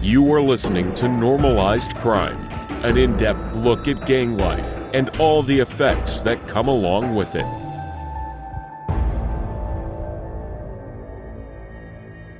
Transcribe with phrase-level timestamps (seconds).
[0.00, 2.38] You are listening to Normalized Crime,
[2.84, 7.34] an in depth look at gang life and all the effects that come along with
[7.34, 7.44] it.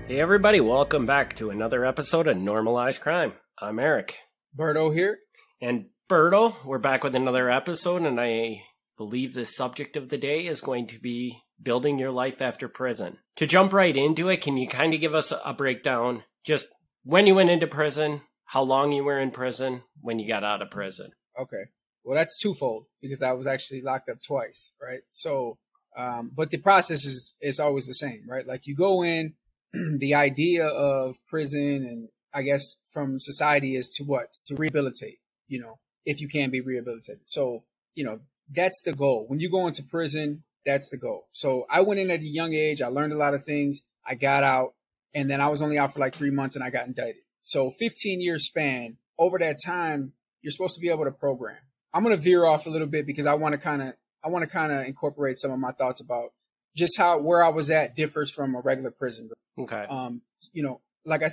[0.06, 3.32] Hey, everybody, welcome back to another episode of Normalized Crime.
[3.60, 4.14] I'm Eric.
[4.56, 5.18] Berto here.
[5.60, 8.62] And Berto, we're back with another episode, and I
[8.96, 13.18] believe the subject of the day is going to be building your life after prison.
[13.34, 16.68] To jump right into it, can you kind of give us a breakdown just
[17.04, 20.62] when you went into prison, how long you were in prison, when you got out
[20.62, 21.10] of prison?
[21.38, 21.64] Okay.
[22.04, 25.00] Well, that's twofold because I was actually locked up twice, right?
[25.10, 25.58] So,
[25.96, 28.46] um, but the process is is always the same, right?
[28.46, 29.34] Like you go in,
[29.72, 35.18] the idea of prison and I guess from society is to what to rehabilitate,
[35.48, 37.22] you know, if you can be rehabilitated.
[37.24, 39.24] So, you know, that's the goal.
[39.28, 41.28] When you go into prison, that's the goal.
[41.32, 42.80] So I went in at a young age.
[42.80, 43.82] I learned a lot of things.
[44.06, 44.74] I got out
[45.14, 47.22] and then I was only out for like three months and I got indicted.
[47.42, 51.56] So 15 year span over that time, you're supposed to be able to program.
[51.92, 54.28] I'm going to veer off a little bit because I want to kind of, I
[54.28, 56.32] want to kind of incorporate some of my thoughts about
[56.76, 59.30] just how, where I was at differs from a regular prison.
[59.58, 59.86] Okay.
[59.88, 61.30] Um, you know, like I,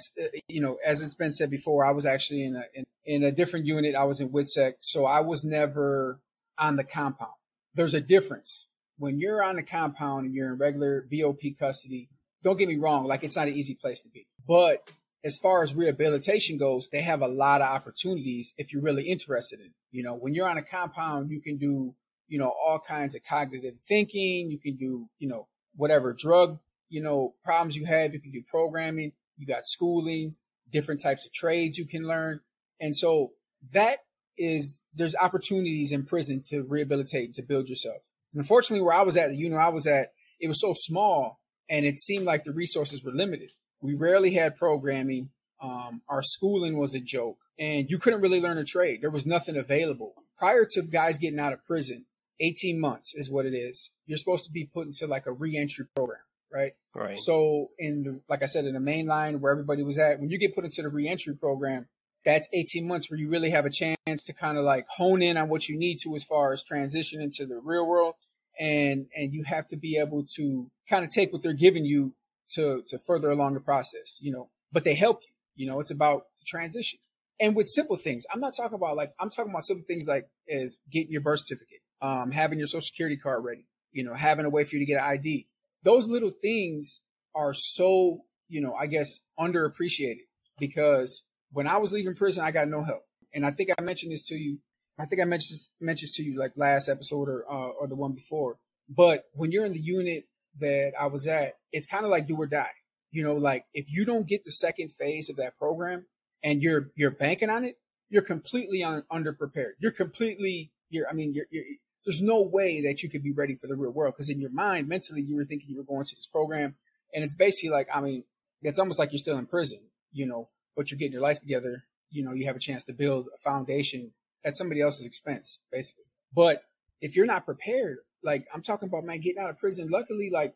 [0.47, 3.31] you know, as it's been said before, I was actually in a, in, in a
[3.31, 3.95] different unit.
[3.95, 4.75] I was in WITSEC.
[4.79, 6.19] So I was never
[6.57, 7.33] on the compound.
[7.73, 12.09] There's a difference when you're on the compound and you're in regular BOP custody.
[12.45, 14.27] Don't get me wrong, like it's not an easy place to be.
[14.47, 14.87] But
[15.23, 19.59] as far as rehabilitation goes, they have a lot of opportunities if you're really interested
[19.59, 19.71] in.
[19.89, 21.95] You know, when you're on a compound, you can do,
[22.27, 24.51] you know, all kinds of cognitive thinking.
[24.51, 28.13] You can do, you know, whatever drug, you know, problems you have.
[28.13, 29.13] You can do programming.
[29.37, 30.35] You got schooling,
[30.71, 32.41] different types of trades you can learn.
[32.79, 33.31] And so
[33.73, 34.03] that
[34.37, 38.03] is there's opportunities in prison to rehabilitate to build yourself.
[38.35, 41.85] unfortunately, where I was at, you know, I was at, it was so small and
[41.85, 43.51] it seemed like the resources were limited.
[43.81, 45.29] We rarely had programming.
[45.61, 49.01] Um, our schooling was a joke, and you couldn't really learn a trade.
[49.01, 50.13] There was nothing available.
[50.37, 52.05] Prior to guys getting out of prison,
[52.39, 53.91] 18 months is what it is.
[54.05, 56.19] You're supposed to be put into like a reentry program,
[56.51, 56.73] right?
[56.93, 57.17] Right.
[57.17, 60.29] So, in the, like I said, in the main line where everybody was at, when
[60.29, 61.87] you get put into the reentry program,
[62.25, 65.37] that's 18 months where you really have a chance to kind of like hone in
[65.37, 68.15] on what you need to as far as transition into the real world
[68.59, 72.13] and and you have to be able to kind of take what they're giving you
[72.49, 75.91] to to further along the process you know but they help you you know it's
[75.91, 76.99] about the transition.
[77.39, 80.27] And with simple things i'm not talking about like i'm talking about simple things like
[80.49, 84.45] as getting your birth certificate um having your social security card ready you know having
[84.45, 85.47] a way for you to get an id
[85.83, 87.01] those little things
[87.35, 90.23] are so you know i guess underappreciated
[90.59, 93.03] because when i was leaving prison i got no help.
[93.33, 94.59] And i think i mentioned this to you
[94.97, 98.13] I think I mentioned mentioned to you like last episode or uh, or the one
[98.13, 98.57] before.
[98.87, 100.25] But when you're in the unit
[100.59, 102.71] that I was at, it's kind of like do or die.
[103.11, 106.05] You know, like if you don't get the second phase of that program
[106.43, 107.77] and you're you're banking on it,
[108.09, 109.73] you're completely un- underprepared.
[109.79, 111.65] You're completely you're I mean you're, you're
[112.05, 114.51] there's no way that you could be ready for the real world because in your
[114.51, 116.75] mind mentally you were thinking you were going to this program
[117.13, 118.23] and it's basically like I mean
[118.61, 119.79] it's almost like you're still in prison,
[120.11, 121.83] you know, but you're getting your life together.
[122.11, 124.11] You know, you have a chance to build a foundation
[124.45, 126.05] at somebody else's expense, basically.
[126.33, 126.63] But
[127.01, 129.89] if you're not prepared, like I'm talking about, man, getting out of prison.
[129.89, 130.53] Luckily, like,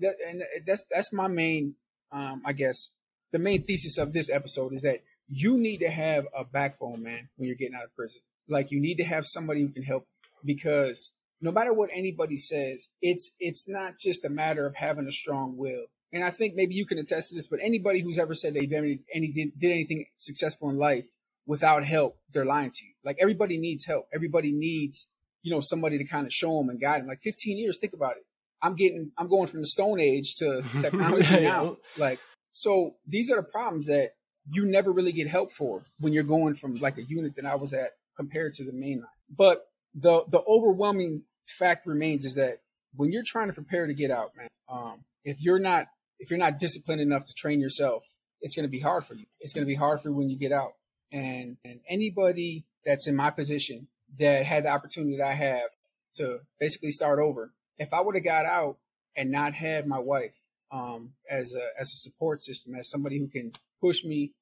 [0.00, 1.74] and that's that's my main,
[2.10, 2.90] um, I guess,
[3.32, 7.28] the main thesis of this episode is that you need to have a backbone, man,
[7.36, 8.20] when you're getting out of prison.
[8.48, 10.06] Like, you need to have somebody who can help
[10.44, 11.10] because
[11.40, 15.56] no matter what anybody says, it's it's not just a matter of having a strong
[15.56, 15.86] will.
[16.12, 18.72] And I think maybe you can attest to this, but anybody who's ever said they've
[18.72, 21.06] ever any did, did anything successful in life
[21.46, 22.92] without help, they're lying to you.
[23.04, 24.08] Like everybody needs help.
[24.14, 25.06] Everybody needs,
[25.42, 27.08] you know, somebody to kind of show them and guide them.
[27.08, 28.26] Like 15 years, think about it.
[28.62, 31.76] I'm getting, I'm going from the Stone Age to technology now.
[31.96, 32.18] Like,
[32.52, 34.12] so these are the problems that
[34.50, 37.54] you never really get help for when you're going from like a unit that I
[37.54, 39.08] was at compared to the main line.
[39.28, 42.60] But the the overwhelming fact remains is that
[42.94, 46.38] when you're trying to prepare to get out, man, um, if you're not if you're
[46.38, 48.04] not disciplined enough to train yourself,
[48.40, 49.26] it's going to be hard for you.
[49.40, 50.74] It's going to be hard for you when you get out
[51.12, 53.88] and and anybody that's in my position
[54.18, 55.70] that had the opportunity that I have
[56.14, 57.52] to basically start over.
[57.78, 58.78] If I would have got out
[59.16, 60.34] and not had my wife
[60.70, 64.32] um, as a as a support system, as somebody who can push me,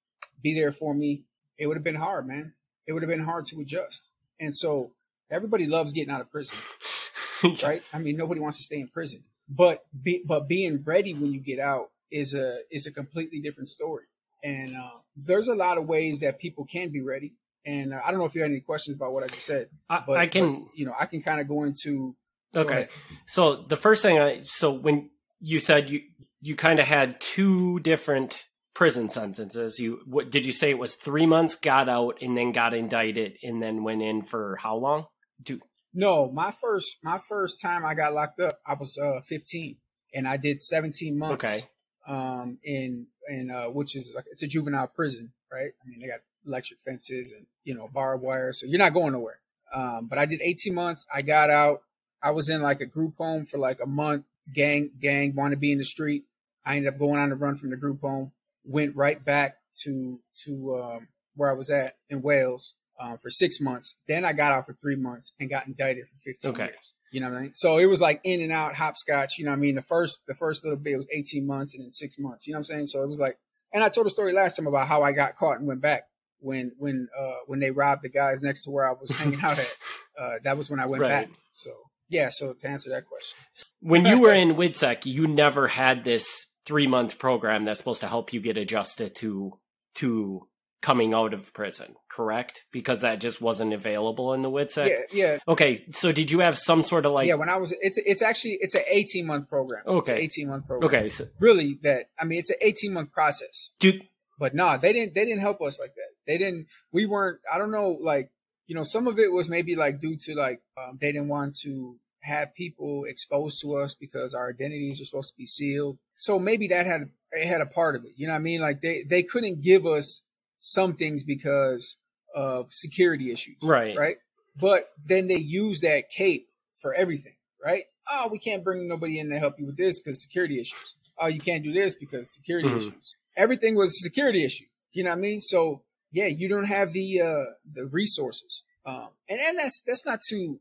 [0.43, 1.23] be there for me,
[1.59, 2.53] it would have been hard, man.
[2.87, 4.09] It would have been hard to adjust.
[4.41, 4.93] And so
[5.31, 6.57] everybody loves getting out of prison,
[7.63, 7.83] right?
[7.93, 11.41] I mean, nobody wants to stay in prison, but be, but being ready when you
[11.41, 14.05] get out is a is a completely different story.
[14.43, 17.35] And uh, there's a lot of ways that people can be ready.
[17.67, 19.69] And uh, I don't know if you have any questions about what I just said.
[19.89, 22.17] I, but, I can, but, you know, I can kind of go into.
[22.55, 22.85] Okay.
[22.85, 26.03] Go so the first thing I, so when you said you,
[26.41, 28.45] you kind of had two different
[28.75, 29.79] prison sentences.
[29.79, 31.55] You what did you say it was three months?
[31.55, 35.07] Got out and then got indicted and then went in for how long?
[35.43, 35.61] Do
[35.95, 39.77] no, my first my first time I got locked up, I was uh 15
[40.13, 41.45] and I did 17 months.
[41.45, 41.61] Okay.
[42.07, 45.71] Um, in in uh, which is like it's a juvenile prison, right?
[45.83, 49.13] I mean, they got electric fences and you know barbed wire, so you're not going
[49.13, 49.39] nowhere.
[49.75, 51.07] Um, but I did 18 months.
[51.13, 51.83] I got out.
[52.23, 54.25] I was in like a group home for like a month.
[54.53, 56.25] Gang gang want to be in the street.
[56.67, 58.33] I ended up going on the run from the group home.
[58.65, 63.61] Went right back to to um, where I was at in Wales uh, for six
[63.61, 63.95] months.
[64.07, 66.65] Then I got out for three months and got indicted for 15 Okay.
[66.65, 66.93] years.
[67.15, 67.53] You know what I mean?
[67.53, 69.39] So it was like in and out, hopscotch.
[69.39, 69.77] You know what I mean?
[69.77, 72.45] The first the first little bit was 18 months and then six months.
[72.45, 72.87] You know what I'm saying?
[72.87, 73.39] So it was like,
[73.73, 76.09] and I told a story last time about how I got caught and went back
[76.41, 79.59] when when uh when they robbed the guys next to where I was hanging out
[79.61, 79.69] at.
[80.17, 81.27] Uh, that was when I went Right.
[81.27, 81.29] back.
[81.53, 81.71] So
[82.09, 82.29] yeah.
[82.31, 83.37] So to answer that question,
[83.81, 88.09] when you were in WITSEC, you never had this three month program that's supposed to
[88.09, 89.59] help you get adjusted to
[89.97, 90.47] to
[90.85, 92.65] coming out of prison, correct?
[92.71, 94.87] Because that just wasn't available in the WITSEC.
[94.87, 97.27] yeah, yeah, Okay, so did you have some sort of like?
[97.27, 97.35] yeah.
[97.35, 99.83] When I was, it's it's actually it's an 18 month program.
[99.87, 100.19] Okay.
[100.19, 100.87] 18 month program.
[100.87, 103.71] okay, so really that I mean it's an 18 month process.
[103.81, 103.93] do
[104.39, 106.11] but nah, they didn't they didn't help us like that.
[106.27, 108.31] They didn't we weren't I don't know like
[108.67, 111.57] you know some of it was maybe like due to like um, they didn't want
[111.63, 115.97] to have people exposed to us because our identities are supposed to be sealed.
[116.17, 118.13] So maybe that had it had a part of it.
[118.17, 118.61] You know what I mean?
[118.61, 120.21] Like they they couldn't give us
[120.65, 121.97] some things because
[122.35, 123.57] of security issues.
[123.63, 123.97] Right.
[123.97, 124.17] Right.
[124.59, 126.49] But then they use that cape
[126.81, 127.35] for everything.
[127.63, 127.85] Right.
[128.11, 130.97] Oh, we can't bring nobody in to help you with this because security issues.
[131.21, 132.79] Oh, you can't do this because security Mhm.
[132.79, 133.15] issues.
[133.37, 134.65] Everything was a security issue.
[134.93, 135.41] You know what I mean?
[135.41, 135.83] So
[136.13, 138.63] yeah, you don't have the uh the resources.
[138.87, 140.61] Um and, and that's that's not to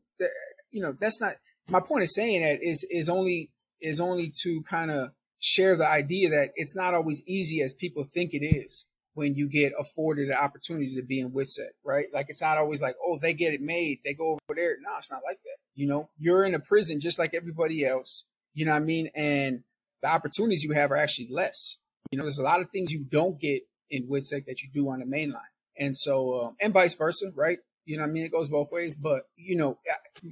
[0.70, 1.36] you know, that's not
[1.68, 5.86] my point of saying that is is only is only to kind of share the
[5.86, 8.84] idea that it's not always easy as people think it is
[9.14, 12.06] when you get afforded the opportunity to be in WITSEC, right?
[12.12, 14.76] Like it's not always like, oh, they get it made, they go over there.
[14.80, 15.56] No, it's not like that.
[15.74, 18.24] You know, you're in a prison just like everybody else.
[18.54, 19.10] You know what I mean?
[19.14, 19.62] And
[20.02, 21.76] the opportunities you have are actually less.
[22.10, 24.90] You know, there's a lot of things you don't get in WITSEC that you do
[24.90, 25.42] on the main line.
[25.78, 27.58] And so, um, and vice versa, right?
[27.84, 28.24] You know what I mean?
[28.24, 28.96] It goes both ways.
[28.96, 29.78] But, you know,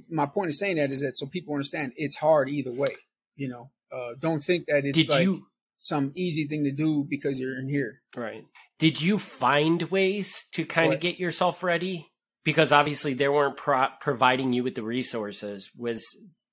[0.09, 2.95] my point of saying that is that so people understand it's hard either way.
[3.35, 5.45] You know, uh, don't think that it's did like you
[5.83, 8.01] some easy thing to do because you're in here.
[8.15, 8.45] right?
[8.79, 12.09] Did you find ways to kind of get yourself ready?
[12.45, 15.69] Because obviously they weren't pro- providing you with the resources.
[15.77, 16.01] Was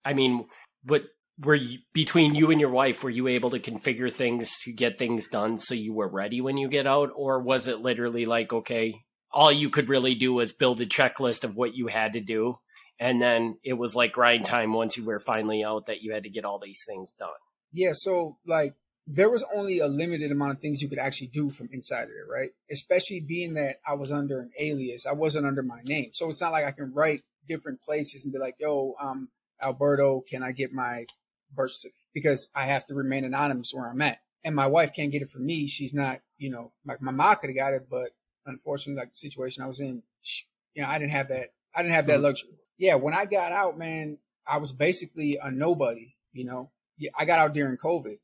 [0.05, 0.47] I mean,
[0.83, 1.03] what
[1.39, 3.05] were you, between you and your wife?
[3.05, 6.57] Were you able to configure things to get things done so you were ready when
[6.57, 9.01] you get out, or was it literally like okay,
[9.33, 12.59] all you could really do was build a checklist of what you had to do,
[12.99, 16.25] and then it was like grind time once you were finally out that you had
[16.25, 17.29] to get all these things done.
[17.73, 18.75] Yeah, so like
[19.07, 22.11] there was only a limited amount of things you could actually do from inside of
[22.11, 22.51] it, right?
[22.71, 26.41] Especially being that I was under an alias, I wasn't under my name, so it's
[26.41, 29.31] not like I can write different places and be like, "Yo, I'm
[29.61, 30.21] Alberto.
[30.29, 31.07] Can I get my
[31.55, 35.11] birth certificate?" Because I have to remain anonymous where I'm at, and my wife can't
[35.13, 35.67] get it from me.
[35.67, 38.11] She's not, you know, like my mom could have got it, but
[38.47, 40.03] unfortunately, like the situation I was in,
[40.75, 41.53] you know, I didn't have that.
[41.75, 42.25] I didn't have that Mhm.
[42.25, 42.59] luxury.
[42.79, 46.15] Yeah, when I got out, man, I was basically a nobody.
[46.33, 48.19] You know, yeah, I got out during COVID.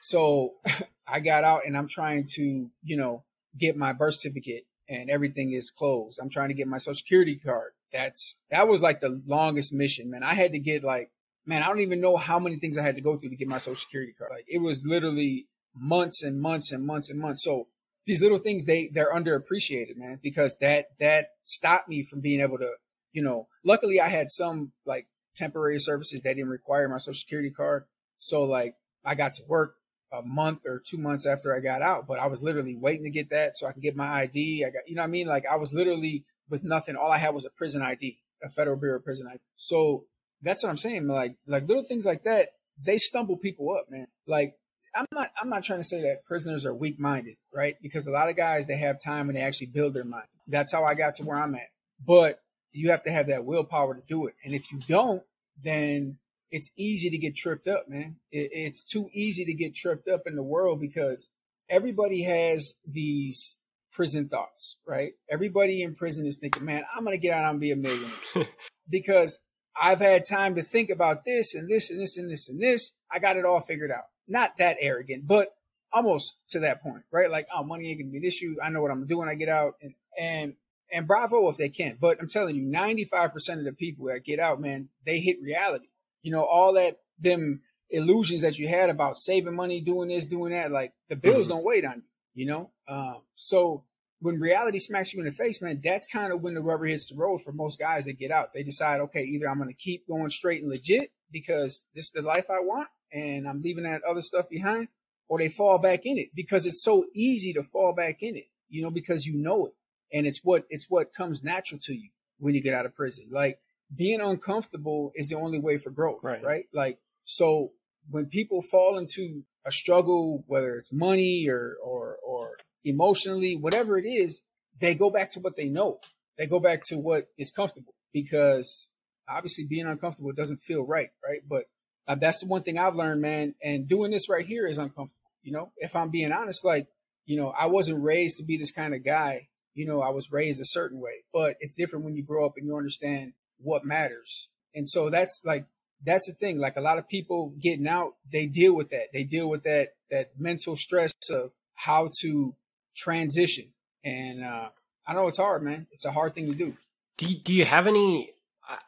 [0.00, 0.54] So
[1.06, 3.24] I got out and I'm trying to, you know,
[3.56, 6.18] get my birth certificate and everything is closed.
[6.20, 7.72] I'm trying to get my social security card.
[7.92, 10.22] That's that was like the longest mission, man.
[10.22, 11.10] I had to get like,
[11.46, 13.48] man, I don't even know how many things I had to go through to get
[13.48, 14.30] my social security card.
[14.32, 17.42] Like it was literally months and months and months and months.
[17.42, 17.68] So
[18.06, 22.58] these little things they they're underappreciated, man, because that that stopped me from being able
[22.58, 22.70] to,
[23.12, 27.50] you know, luckily I had some like temporary services that didn't require my social security
[27.50, 27.84] card.
[28.18, 28.74] So like
[29.04, 29.76] I got to work
[30.12, 33.10] a month or two months after I got out, but I was literally waiting to
[33.10, 34.64] get that so I could get my ID.
[34.64, 35.26] I got, you know what I mean?
[35.26, 36.96] Like I was literally with nothing.
[36.96, 39.40] All I had was a prison ID, a Federal Bureau of Prison ID.
[39.56, 40.04] So
[40.42, 41.06] that's what I'm saying.
[41.06, 42.50] Like, like little things like that,
[42.82, 44.06] they stumble people up, man.
[44.26, 44.54] Like
[44.94, 47.76] I'm not, I'm not trying to say that prisoners are weak minded, right?
[47.82, 50.26] Because a lot of guys, they have time and they actually build their mind.
[50.46, 51.68] That's how I got to where I'm at.
[52.04, 52.40] But
[52.72, 54.34] you have to have that willpower to do it.
[54.44, 55.22] And if you don't,
[55.62, 56.18] then
[56.50, 58.16] it's easy to get tripped up, man.
[58.30, 61.30] It, it's too easy to get tripped up in the world because
[61.68, 63.58] everybody has these
[63.92, 65.12] prison thoughts, right?
[65.30, 68.10] Everybody in prison is thinking, man, I'm going to get out and be a millionaire
[68.88, 69.38] because
[69.80, 72.92] I've had time to think about this and this and this and this and this.
[73.10, 74.04] I got it all figured out.
[74.26, 75.48] Not that arrogant, but
[75.92, 77.30] almost to that point, right?
[77.30, 78.56] Like, oh, money ain't gonna be an issue.
[78.62, 80.54] I know what I'm doing when I get out, and and
[80.92, 81.96] and bravo if they can.
[82.00, 85.88] But I'm telling you, 95% of the people that get out, man, they hit reality.
[86.22, 90.52] You know, all that them illusions that you had about saving money, doing this, doing
[90.52, 91.50] that, like the bills Mhm.
[91.50, 92.02] don't wait on you.
[92.34, 92.70] you know?
[92.86, 93.84] Um, so
[94.20, 97.08] when reality smacks you in the face, man, that's kind of when the rubber hits
[97.08, 98.52] the road for most guys that get out.
[98.52, 102.10] They decide, okay, either I'm going to keep going straight and legit because this is
[102.12, 104.88] the life I want and I'm leaving that other stuff behind,
[105.28, 108.48] or they fall back in it because it's so easy to fall back in it,
[108.68, 109.74] you know, because you know it.
[110.12, 113.26] And it's what, it's what comes natural to you when you get out of prison.
[113.30, 113.58] Like
[113.94, 116.42] being uncomfortable is the only way for growth, right?
[116.42, 116.64] right?
[116.72, 117.72] Like, so
[118.10, 124.06] when people fall into a struggle, whether it's money or, or, or emotionally, whatever it
[124.06, 124.40] is,
[124.80, 126.00] they go back to what they know.
[126.36, 128.86] They go back to what is comfortable because
[129.28, 131.40] obviously being uncomfortable doesn't feel right, right?
[131.48, 131.64] But
[132.06, 133.54] uh, that's the one thing I've learned, man.
[133.62, 135.12] And doing this right here is uncomfortable.
[135.42, 136.86] You know, if I'm being honest, like,
[137.26, 139.48] you know, I wasn't raised to be this kind of guy.
[139.74, 142.54] You know, I was raised a certain way, but it's different when you grow up
[142.56, 144.48] and you understand what matters.
[144.74, 145.66] And so that's like,
[146.04, 146.58] that's the thing.
[146.58, 149.06] Like a lot of people getting out, they deal with that.
[149.12, 152.54] They deal with that, that mental stress of how to
[152.96, 153.68] transition.
[154.04, 154.68] And uh,
[155.06, 155.86] I know it's hard, man.
[155.90, 156.76] It's a hard thing to do.
[157.16, 158.32] Do you, do you have any,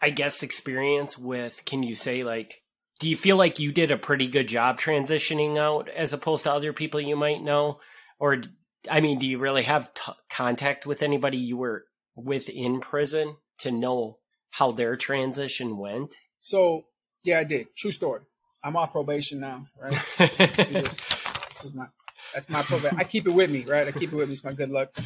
[0.00, 1.64] I guess, experience with?
[1.64, 2.62] Can you say like,
[3.00, 6.52] do you feel like you did a pretty good job transitioning out as opposed to
[6.52, 7.80] other people you might know,
[8.18, 8.42] or
[8.90, 13.36] I mean, do you really have t- contact with anybody you were with in prison
[13.60, 14.18] to know
[14.50, 16.14] how their transition went?
[16.40, 16.84] So
[17.22, 17.68] yeah, I did.
[17.76, 18.22] True story.
[18.62, 19.98] I'm off probation now, right?
[20.18, 21.86] this, this is my
[22.34, 22.98] that's my probation.
[22.98, 23.88] I keep it with me, right?
[23.88, 24.34] I keep it with me.
[24.34, 24.96] It's my good luck.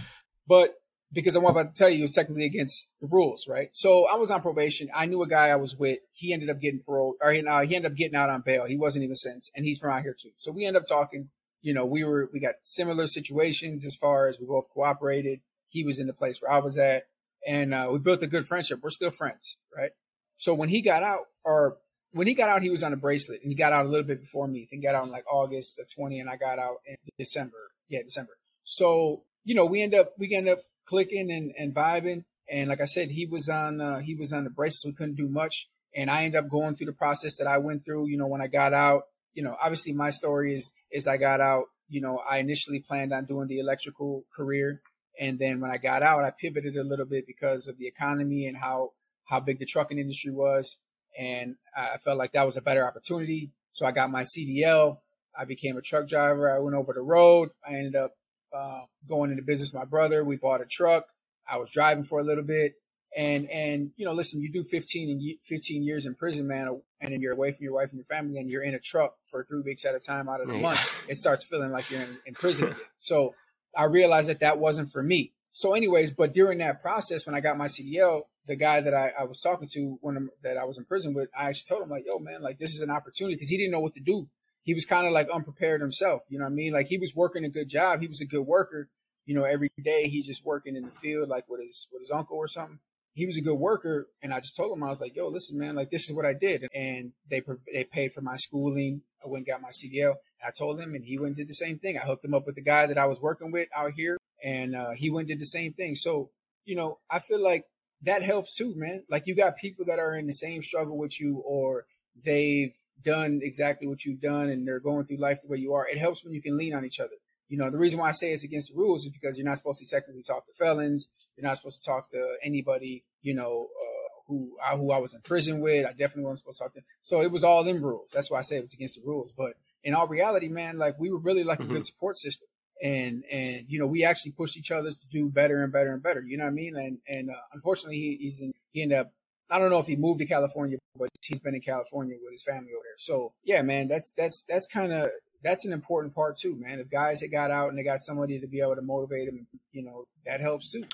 [0.46, 0.74] But
[1.12, 3.68] because I'm about to tell you, it's technically against the rules, right?
[3.72, 4.88] So I was on probation.
[4.92, 6.00] I knew a guy I was with.
[6.12, 8.66] He ended up getting parole, or he, uh, he ended up getting out on bail.
[8.66, 10.30] He wasn't even sentenced, and he's from out here too.
[10.38, 11.30] So we end up talking.
[11.62, 15.40] You know, we were we got similar situations as far as we both cooperated.
[15.68, 17.04] He was in the place where I was at,
[17.46, 18.80] and uh, we built a good friendship.
[18.82, 19.90] We're still friends, right?
[20.36, 21.78] So when he got out, or
[22.12, 24.06] when he got out, he was on a bracelet, and he got out a little
[24.06, 24.68] bit before me.
[24.70, 27.70] He got out in like August the 20, and I got out in December.
[27.88, 28.32] Yeah, December.
[28.64, 32.24] So you know, we end up we end up clicking and, and vibing.
[32.50, 34.94] And like I said, he was on uh, he was on the bracelet, so we
[34.94, 35.68] couldn't do much.
[35.96, 38.08] And I end up going through the process that I went through.
[38.08, 41.40] You know, when I got out, you know, obviously my story is is I got
[41.40, 41.64] out.
[41.88, 44.80] You know, I initially planned on doing the electrical career,
[45.20, 48.46] and then when I got out, I pivoted a little bit because of the economy
[48.46, 48.92] and how
[49.24, 50.76] how big the trucking industry was
[51.18, 53.52] and I felt like that was a better opportunity.
[53.72, 54.98] So I got my CDL.
[55.36, 56.54] I became a truck driver.
[56.54, 57.50] I went over the road.
[57.66, 58.12] I ended up
[58.56, 60.24] uh, going into business with my brother.
[60.24, 61.06] We bought a truck.
[61.48, 62.74] I was driving for a little bit.
[63.16, 67.12] And, and, you know, listen, you do 15 and 15 years in prison, man, and
[67.12, 69.44] then you're away from your wife and your family and you're in a truck for
[69.44, 70.80] three weeks at a time out of the month.
[71.08, 72.78] It starts feeling like you're in, in prison again.
[72.98, 73.34] So
[73.76, 75.32] I realized that that wasn't for me.
[75.52, 79.12] So anyways, but during that process, when I got my CDL, the guy that I,
[79.20, 81.90] I was talking to when that I was in prison with, I actually told him
[81.90, 84.28] like, yo, man, like this is an opportunity because he didn't know what to do.
[84.64, 86.22] He was kind of like unprepared himself.
[86.28, 86.72] You know what I mean?
[86.72, 88.00] Like he was working a good job.
[88.00, 88.88] He was a good worker.
[89.26, 92.10] You know, every day he's just working in the field, like with his with his
[92.10, 92.80] uncle or something.
[93.14, 95.56] He was a good worker, and I just told him I was like, "Yo, listen,
[95.56, 99.02] man, like this is what I did," and they they paid for my schooling.
[99.24, 100.14] I went and got my CDL.
[100.46, 101.98] I told him, and he went and did the same thing.
[101.98, 104.74] I hooked him up with the guy that I was working with out here, and
[104.74, 105.94] uh, he went and did the same thing.
[105.94, 106.30] So,
[106.64, 107.64] you know, I feel like
[108.04, 109.02] that helps too, man.
[109.08, 111.86] Like you got people that are in the same struggle with you or
[112.22, 115.88] they've done exactly what you've done and they're going through life the way you are.
[115.88, 117.14] It helps when you can lean on each other.
[117.48, 119.58] You know, the reason why I say it's against the rules is because you're not
[119.58, 121.08] supposed to technically talk to felons.
[121.36, 125.12] You're not supposed to talk to anybody, you know, uh, who I, who I was
[125.12, 125.86] in prison with.
[125.86, 126.80] I definitely wasn't supposed to talk to.
[127.02, 128.10] So it was all in rules.
[128.12, 129.32] That's why I say it was against the rules.
[129.32, 131.70] But in all reality, man, like we were really like mm-hmm.
[131.70, 132.48] a good support system
[132.82, 136.02] and and you know we actually pushed each other to do better and better and
[136.02, 136.22] better.
[136.22, 136.76] You know what I mean?
[136.76, 139.12] And and uh, unfortunately, he, he's in, he ended up.
[139.50, 142.42] I don't know if he moved to California, but he's been in California with his
[142.42, 142.98] family over there.
[142.98, 145.08] So yeah, man, that's that's that's kind of
[145.42, 146.80] that's an important part too, man.
[146.80, 149.46] If guys had got out and they got somebody to be able to motivate them,
[149.72, 150.84] you know, that helps too.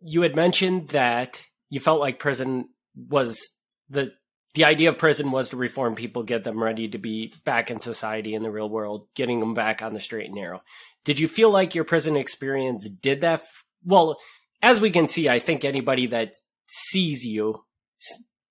[0.00, 3.36] You had mentioned that you felt like prison was
[3.88, 4.12] the
[4.54, 7.80] the idea of prison was to reform people, get them ready to be back in
[7.80, 10.62] society in the real world, getting them back on the straight and narrow.
[11.04, 13.40] Did you feel like your prison experience did that?
[13.40, 14.16] F- well,
[14.62, 16.32] as we can see, I think anybody that
[16.66, 17.64] sees you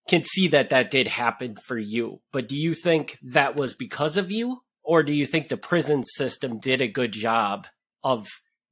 [0.08, 2.22] can see that that did happen for you.
[2.32, 4.62] But do you think that was because of you?
[4.84, 7.68] Or do you think the prison system did a good job
[8.04, 8.26] of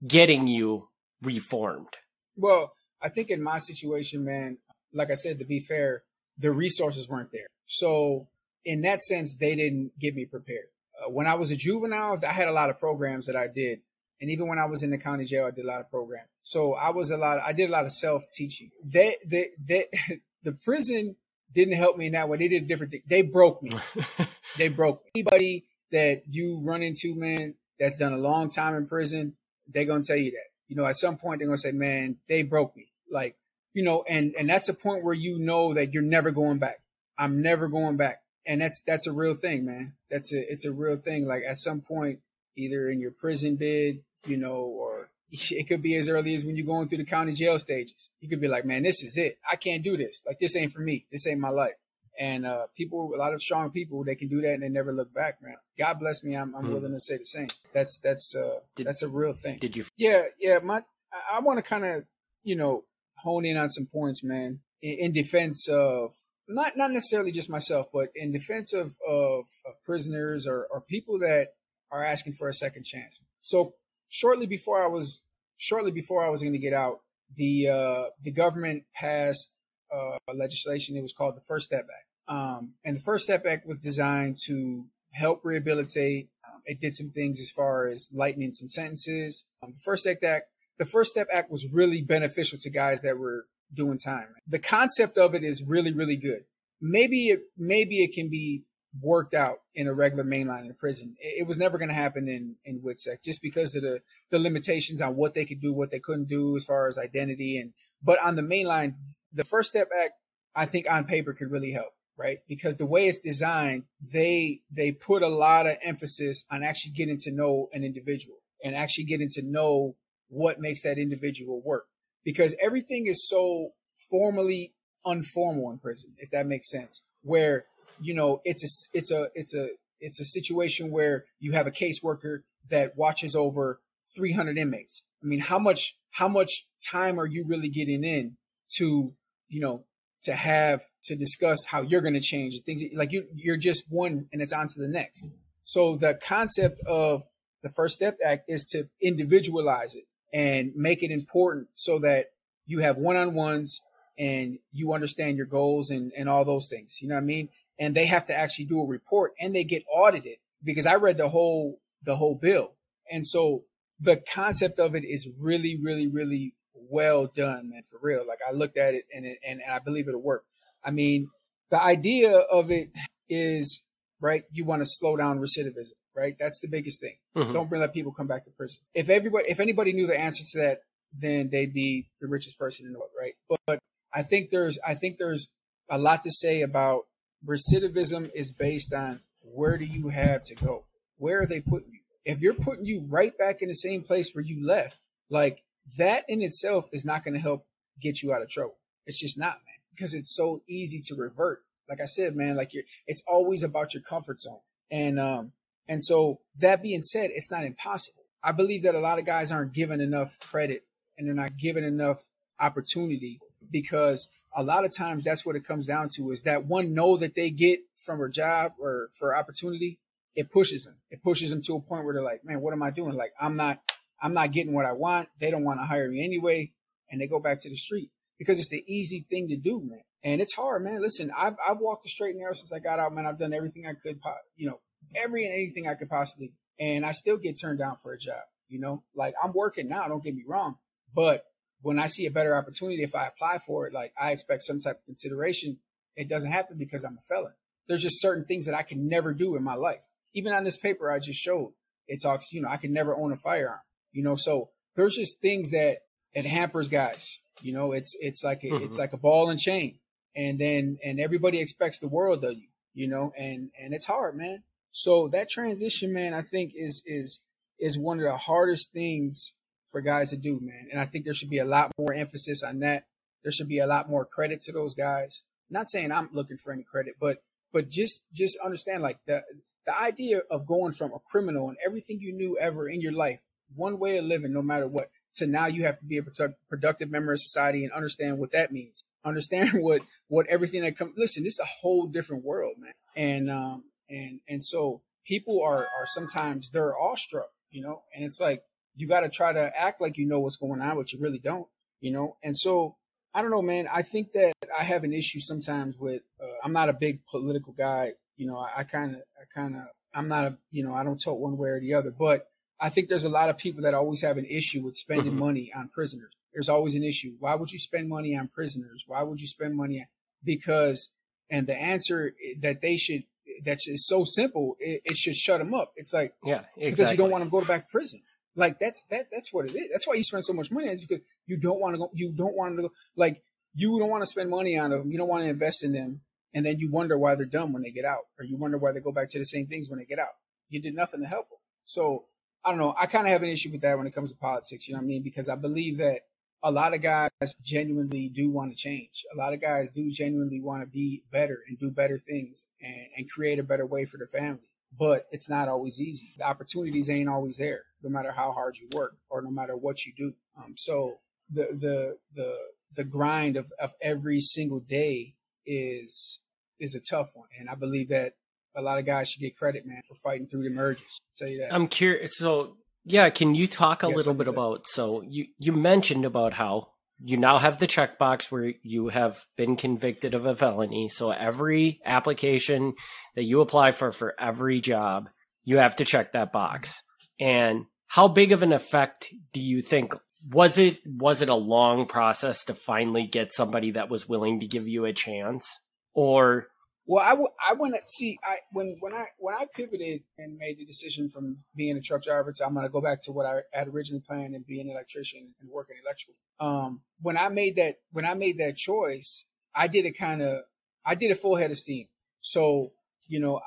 [0.07, 0.87] getting you
[1.21, 1.89] reformed?
[2.37, 4.57] Well, I think in my situation, man,
[4.93, 6.03] like I said, to be fair,
[6.37, 7.47] the resources weren't there.
[7.65, 8.27] So
[8.63, 10.65] in that sense, they didn't get me prepared.
[10.99, 13.79] Uh, when I was a juvenile, I had a lot of programs that I did,
[14.21, 16.29] and even when I was in the county jail, I did a lot of programs.
[16.43, 17.39] So I was a lot.
[17.39, 18.71] I did a lot of self teaching.
[18.83, 19.85] They, they, they,
[20.43, 21.15] the prison
[21.53, 22.37] didn't help me in that way.
[22.37, 23.01] They did a different thing.
[23.07, 23.71] They broke me.
[24.57, 25.11] they broke me.
[25.21, 29.33] anybody that you run into, man, that's done a long time in prison.
[29.73, 30.49] They're gonna tell you that.
[30.67, 33.35] You know, at some point they're gonna say, "Man, they broke me." Like,
[33.75, 36.79] you know, and and that's a point where you know that you're never going back.
[37.19, 39.93] I'm never going back, and that's that's a real thing, man.
[40.09, 41.27] That's a it's a real thing.
[41.27, 42.19] Like at some point,
[42.55, 46.55] either in your prison bid, you know, or it could be as early as when
[46.55, 48.09] you're going through the county jail stages.
[48.21, 49.37] You could be like, "Man, this is it.
[49.49, 50.23] I can't do this.
[50.25, 51.05] Like this ain't for me.
[51.11, 51.75] This ain't my life."
[52.17, 54.93] And uh, people, a lot of strong people, they can do that and they never
[54.93, 55.57] look back, man.
[55.77, 56.33] God bless me.
[56.33, 56.71] I'm, I'm mm.
[56.71, 57.47] willing to say the same.
[57.73, 59.57] That's that's uh, did, that's a real thing.
[59.59, 59.83] Did you?
[59.97, 60.59] Yeah, yeah.
[60.59, 60.77] My,
[61.11, 62.05] I, I want to kind of,
[62.45, 62.85] you know,
[63.25, 66.11] hone in on some points, man, in, in, defense of
[66.47, 71.19] not not necessarily just myself, but in defense of of, of prisoners or, or people
[71.19, 71.47] that
[71.91, 73.19] are asking for a second chance.
[73.41, 73.73] So
[74.09, 75.21] shortly before I was
[75.57, 77.01] shortly before I was going to get out,
[77.35, 79.57] the uh, the government passed
[79.93, 80.95] uh, legislation.
[80.95, 82.07] It was called the First Step Act.
[82.27, 86.29] Um, and the First Step Act was designed to help rehabilitate.
[86.45, 89.43] Um, it did some things as far as lightening some sentences.
[89.63, 90.45] Um, the First Step Act,
[90.77, 94.27] the First Step Act was really beneficial to guys that were doing time.
[94.47, 96.45] The concept of it is really, really good.
[96.81, 98.63] Maybe it, maybe it can be
[99.01, 101.15] worked out in a regular mainline in a prison.
[101.19, 103.99] It, it was never going to happen in in WITSEC just because of the
[104.31, 107.57] the limitations on what they could do, what they couldn't do as far as identity
[107.57, 107.73] and.
[108.03, 108.95] But on the mainline,
[109.33, 110.13] the First Step Act,
[110.55, 112.37] I think on paper could really help, right?
[112.47, 117.17] Because the way it's designed, they they put a lot of emphasis on actually getting
[117.19, 119.95] to know an individual and actually getting to know
[120.29, 121.85] what makes that individual work.
[122.23, 123.69] Because everything is so
[124.09, 124.73] formally
[125.05, 127.01] unformal in prison, if that makes sense.
[127.21, 127.65] Where
[128.01, 129.67] you know it's a it's a it's a
[129.99, 132.39] it's a situation where you have a caseworker
[132.69, 133.79] that watches over
[134.15, 135.03] 300 inmates.
[135.23, 138.37] I mean, how much how much time are you really getting in
[138.77, 139.13] to
[139.49, 139.83] you know,
[140.23, 144.25] to have to discuss how you're going to change things like you you're just one
[144.33, 145.27] and it's on to the next.
[145.63, 147.23] So the concept of
[147.63, 150.05] the First Step Act is to individualize it
[150.35, 152.25] and make it important so that
[152.65, 153.79] you have one-on-ones
[154.19, 156.97] and you understand your goals and, and all those things.
[157.01, 157.47] You know what I mean?
[157.79, 161.17] And they have to actually do a report and they get audited because I read
[161.17, 162.73] the whole the whole bill.
[163.09, 163.63] And so
[163.99, 168.25] the concept of it is really, really, really well done, man, for real.
[168.27, 170.43] Like I looked at it and it, and, and I believe it'll work.
[170.83, 171.29] I mean,
[171.71, 172.89] the idea of it
[173.29, 173.81] is
[174.19, 174.43] right.
[174.51, 176.35] You want to slow down recidivism, right?
[176.39, 177.15] That's the biggest thing.
[177.35, 177.53] Mm-hmm.
[177.53, 178.81] Don't bring let people come back to prison.
[178.93, 180.81] If everybody, if anybody knew the answer to that,
[181.17, 183.33] then they'd be the richest person in the world, right?
[183.49, 183.79] But, but
[184.13, 185.47] I think there's, I think there's
[185.89, 187.05] a lot to say about
[187.45, 190.85] recidivism is based on where do you have to go?
[191.17, 191.99] Where are they putting you?
[192.25, 195.63] If you're putting you right back in the same place where you left, like
[195.97, 197.65] that in itself is not going to help
[198.01, 198.77] get you out of trouble.
[199.05, 201.61] It's just not, man, because it's so easy to revert.
[201.87, 204.59] Like I said, man, like you're, it's always about your comfort zone.
[204.89, 205.51] And, um,
[205.87, 208.23] and so that being said, it's not impossible.
[208.43, 210.83] I believe that a lot of guys aren't given enough credit
[211.17, 212.19] and they're not given enough
[212.59, 213.39] opportunity
[213.71, 217.17] because a lot of times that's what it comes down to is that one no
[217.17, 219.99] that they get from a job or for opportunity,
[220.35, 220.95] it pushes them.
[221.09, 223.15] It pushes them to a point where they're like, man, what am I doing?
[223.15, 223.79] Like, I'm not,
[224.21, 225.27] I'm not getting what I want.
[225.39, 226.71] They don't want to hire me anyway.
[227.09, 230.01] And they go back to the street because it's the easy thing to do, man.
[230.23, 231.01] And it's hard, man.
[231.01, 233.25] Listen, I've, I've walked the straight and narrow since I got out, man.
[233.25, 234.19] I've done everything I could,
[234.55, 234.79] you know,
[235.15, 236.53] every and anything I could possibly.
[236.79, 240.07] And I still get turned down for a job, you know, like I'm working now.
[240.07, 240.75] Don't get me wrong.
[241.13, 241.43] But
[241.81, 244.81] when I see a better opportunity, if I apply for it, like I expect some
[244.81, 245.77] type of consideration.
[246.15, 247.53] It doesn't happen because I'm a felon.
[247.87, 250.01] There's just certain things that I can never do in my life.
[250.33, 251.73] Even on this paper I just showed,
[252.07, 253.79] it talks, you know, I can never own a firearm.
[254.11, 255.97] You know, so there's just things that
[256.33, 257.39] it hampers guys.
[257.61, 258.85] You know, it's it's like a, mm-hmm.
[258.85, 259.99] it's like a ball and chain,
[260.35, 262.67] and then and everybody expects the world of you.
[262.93, 264.63] You know, and and it's hard, man.
[264.97, 267.41] So that transition, man, I think is is
[267.77, 269.51] is one of the hardest things
[269.91, 270.87] for guys to do, man.
[270.89, 273.03] And I think there should be a lot more emphasis on that.
[273.43, 275.43] There should be a lot more credit to those guys.
[275.69, 277.39] Not saying I'm looking for any credit, but
[277.73, 279.43] but just just understand like the
[279.85, 283.41] the idea of going from a criminal and everything you knew ever in your life
[283.75, 285.09] one way of living, no matter what.
[285.33, 286.23] to now you have to be a
[286.69, 289.03] productive member of society and understand what that means.
[289.25, 291.15] Understand what what everything that comes.
[291.17, 292.93] Listen, this is a whole different world, man.
[293.17, 298.03] And um and and so people are are sometimes they're awestruck, you know.
[298.15, 298.63] And it's like
[298.95, 301.39] you got to try to act like you know what's going on, but you really
[301.39, 301.67] don't,
[301.99, 302.37] you know.
[302.43, 302.95] And so
[303.33, 303.87] I don't know, man.
[303.91, 306.21] I think that I have an issue sometimes with.
[306.41, 308.57] Uh, I'm not a big political guy, you know.
[308.57, 309.81] I kind of, I kind of,
[310.13, 312.47] I'm not a, you know, I don't talk one way or the other, but
[312.79, 315.39] I think there's a lot of people that always have an issue with spending mm-hmm.
[315.39, 316.31] money on prisoners.
[316.53, 317.33] There's always an issue.
[317.39, 319.03] Why would you spend money on prisoners?
[319.07, 319.99] Why would you spend money?
[319.99, 320.05] On,
[320.43, 321.09] because,
[321.49, 323.23] and the answer that they should,
[323.65, 325.93] that is so simple, it, it, should shut them up.
[325.95, 326.89] It's like, yeah, exactly.
[326.91, 328.21] because you don't want them to go back to prison.
[328.55, 329.89] Like that's that that's what it is.
[329.91, 330.87] That's why you spend so much money.
[330.87, 332.09] Is because you don't want to go.
[332.13, 332.89] You don't want to go.
[333.17, 335.11] Like you don't want to spend money on them.
[335.11, 336.21] You don't want to invest in them,
[336.53, 338.93] and then you wonder why they're dumb when they get out, or you wonder why
[338.93, 340.35] they go back to the same things when they get out.
[340.69, 341.59] You did nothing to help them.
[341.83, 342.25] So
[342.63, 342.95] I don't know.
[342.97, 344.87] I kind of have an issue with that when it comes to politics.
[344.87, 345.21] You know what I mean?
[345.21, 346.21] Because I believe that
[346.65, 347.29] a lot of guys
[347.61, 349.23] genuinely do want to change.
[349.33, 353.07] A lot of guys do genuinely want to be better and do better things and,
[353.15, 354.67] and create a better way for the family.
[354.97, 356.33] But it's not always easy.
[356.39, 360.05] The opportunities ain't always there, no matter how hard you work or no matter what
[360.05, 360.33] you do.
[360.57, 361.19] Um, so
[361.53, 362.55] the the the
[362.95, 365.35] the grind of, of every single day
[365.67, 366.39] is
[366.79, 367.49] is a tough one.
[367.59, 368.33] And I believe that
[368.75, 371.19] a lot of guys should get credit, man, for fighting through the merges.
[371.37, 371.73] Tell you that.
[371.73, 372.37] I'm curious.
[372.37, 376.87] So yeah, can you talk a little bit about so you you mentioned about how
[377.23, 381.07] you now have the checkbox where you have been convicted of a felony.
[381.07, 382.93] So every application
[383.35, 385.29] that you apply for for every job,
[385.63, 387.01] you have to check that box.
[387.39, 390.13] And how big of an effect do you think
[390.51, 394.67] was it was it a long process to finally get somebody that was willing to
[394.67, 395.67] give you a chance
[396.13, 396.67] or
[397.07, 400.57] well, I, w- I went to see I when when I when I pivoted and
[400.57, 403.31] made the decision from being a truck driver to I'm going to go back to
[403.31, 406.35] what I had originally planned and be an electrician and work in electrical.
[406.59, 410.61] Um, when I made that when I made that choice, I did it kind of
[411.05, 412.07] I did a full head of steam.
[412.41, 412.91] So
[413.27, 413.57] you know,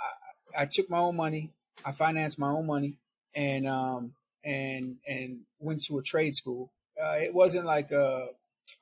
[0.56, 1.52] I, I took my own money,
[1.84, 2.98] I financed my own money,
[3.34, 6.72] and um and and went to a trade school.
[7.00, 8.26] Uh, it wasn't like a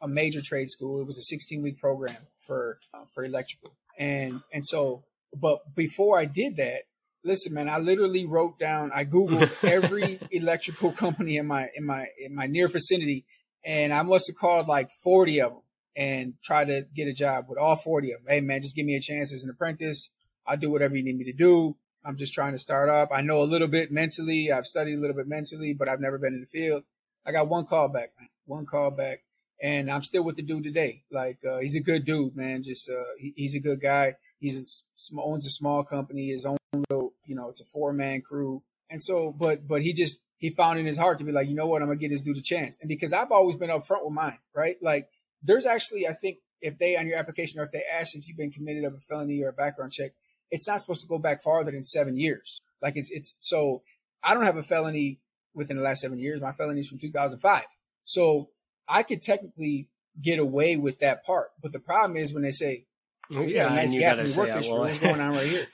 [0.00, 1.00] a major trade school.
[1.00, 2.16] It was a 16 week program
[2.46, 6.82] for uh, for electrical and and so, but before I did that,
[7.24, 8.90] listen, man, I literally wrote down.
[8.94, 13.24] I googled every electrical company in my in my in my near vicinity,
[13.64, 15.62] and I must have called like forty of them
[15.96, 18.26] and tried to get a job with all forty of them.
[18.28, 20.10] Hey, man, just give me a chance as an apprentice.
[20.46, 21.76] I'll do whatever you need me to do.
[22.04, 23.08] I'm just trying to start up.
[23.12, 24.52] I know a little bit mentally.
[24.52, 26.84] I've studied a little bit mentally, but I've never been in the field.
[27.26, 28.28] I got one call back, man.
[28.44, 29.24] One call back
[29.62, 31.02] and I'm still with the dude today.
[31.10, 32.62] Like uh, he's a good dude, man.
[32.62, 34.14] Just uh, he, he's a good guy.
[34.38, 36.58] He's a, owns a small company, his own
[36.90, 38.62] little, you know, it's a four man crew.
[38.90, 41.54] And so, but but he just he found in his heart to be like, you
[41.54, 42.76] know what, I'm gonna give this dude a chance.
[42.80, 44.76] And because I've always been upfront with mine, right?
[44.82, 45.08] Like
[45.42, 48.36] there's actually, I think, if they on your application or if they ask if you've
[48.36, 50.12] been committed of a felony or a background check,
[50.50, 52.60] it's not supposed to go back farther than seven years.
[52.82, 53.82] Like it's it's so
[54.22, 55.20] I don't have a felony
[55.54, 56.40] within the last seven years.
[56.40, 57.64] My felony is from 2005.
[58.04, 58.50] So
[58.88, 59.88] I could technically
[60.20, 61.50] get away with that part.
[61.62, 62.86] But the problem is when they say,
[63.32, 64.78] oh, "We got a nice gap in work history.
[64.78, 65.66] What's going on right here?"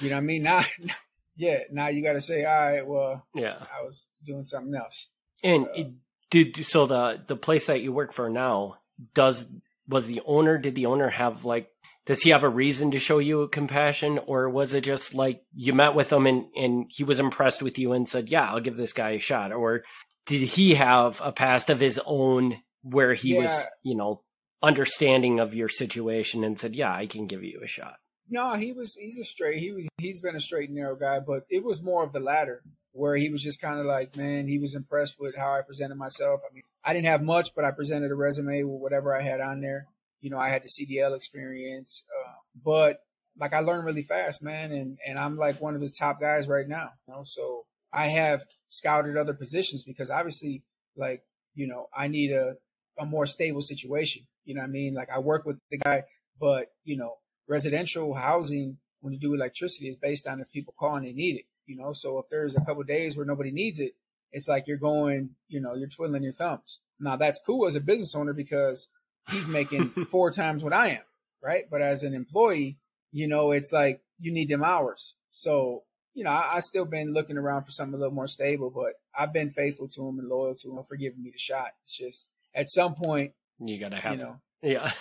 [0.00, 0.42] you know what I mean?
[0.42, 0.64] Now,
[1.36, 5.08] yeah, now you got to say, "All right, well, yeah, I was doing something else."
[5.42, 5.82] And uh,
[6.30, 8.78] did so the the place that you work for now
[9.14, 9.46] does
[9.88, 10.58] was the owner?
[10.58, 11.68] Did the owner have like?
[12.06, 15.72] Does he have a reason to show you compassion, or was it just like you
[15.74, 18.76] met with him and and he was impressed with you and said, "Yeah, I'll give
[18.76, 19.82] this guy a shot," or
[20.26, 23.40] did he have a past of his own where he yeah.
[23.40, 24.22] was, you know,
[24.62, 27.96] understanding of your situation and said, "Yeah, I can give you a shot."
[28.28, 29.58] No, he was he's a straight.
[29.58, 32.20] He was he's been a straight and narrow guy, but it was more of the
[32.20, 35.62] latter where he was just kind of like, man, he was impressed with how I
[35.62, 36.40] presented myself.
[36.48, 39.40] I mean, I didn't have much, but I presented a resume with whatever I had
[39.40, 39.86] on there.
[40.20, 42.32] You know, I had the CDL experience, uh,
[42.64, 42.98] but
[43.38, 46.46] like I learned really fast, man, and and I'm like one of his top guys
[46.46, 46.90] right now.
[47.06, 50.62] You know, so I have scouted other positions because obviously,
[50.96, 51.22] like,
[51.54, 52.54] you know, I need a,
[52.98, 54.26] a more stable situation.
[54.44, 54.94] You know what I mean?
[54.94, 56.04] Like I work with the guy,
[56.40, 60.96] but you know, residential housing when you do electricity is based on if people call
[60.96, 61.44] and they need it.
[61.66, 63.92] You know, so if there's a couple days where nobody needs it,
[64.32, 66.80] it's like you're going, you know, you're twiddling your thumbs.
[66.98, 68.88] Now that's cool as a business owner because
[69.30, 71.02] he's making four times what I am,
[71.42, 71.64] right?
[71.70, 72.78] But as an employee,
[73.12, 75.14] you know, it's like you need them hours.
[75.30, 78.70] So you know, I, I, still been looking around for something a little more stable,
[78.70, 81.68] but I've been faithful to him and loyal to him for giving me the shot.
[81.84, 84.92] It's just at some point you gotta have, you know, yeah,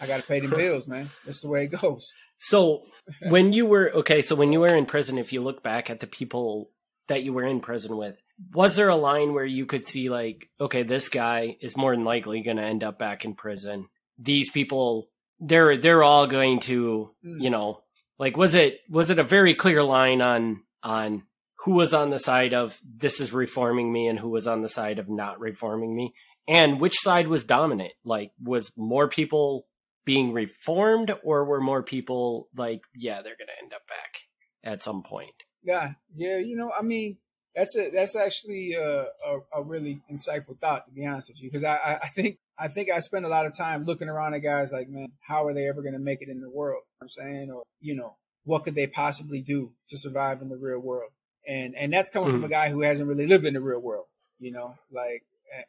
[0.00, 1.10] I gotta pay them bills, man.
[1.24, 2.12] That's the way it goes.
[2.38, 2.82] So
[3.28, 6.00] when you were okay, so when you were in prison, if you look back at
[6.00, 6.70] the people
[7.08, 8.16] that you were in prison with,
[8.52, 12.04] was there a line where you could see like, okay, this guy is more than
[12.04, 13.88] likely going to end up back in prison.
[14.18, 15.08] These people,
[15.40, 17.42] they're they're all going to, mm.
[17.42, 17.82] you know,
[18.18, 21.24] like was it was it a very clear line on on
[21.64, 24.68] who was on the side of this is reforming me and who was on the
[24.68, 26.14] side of not reforming me?
[26.46, 27.92] And which side was dominant?
[28.04, 29.66] Like was more people
[30.04, 34.20] being reformed or were more people like, yeah, they're gonna end up back
[34.64, 35.34] at some point?
[35.62, 37.18] Yeah, yeah, you know, I mean,
[37.54, 41.50] that's a that's actually a, a, a really insightful thought to be honest with you
[41.50, 44.40] because I, I think I think I spend a lot of time looking around at
[44.40, 46.98] guys like man how are they ever going to make it in the world you
[47.00, 50.56] know I'm saying or you know what could they possibly do to survive in the
[50.56, 51.10] real world
[51.48, 52.42] and and that's coming mm-hmm.
[52.42, 54.06] from a guy who hasn't really lived in the real world,
[54.38, 55.24] you know, like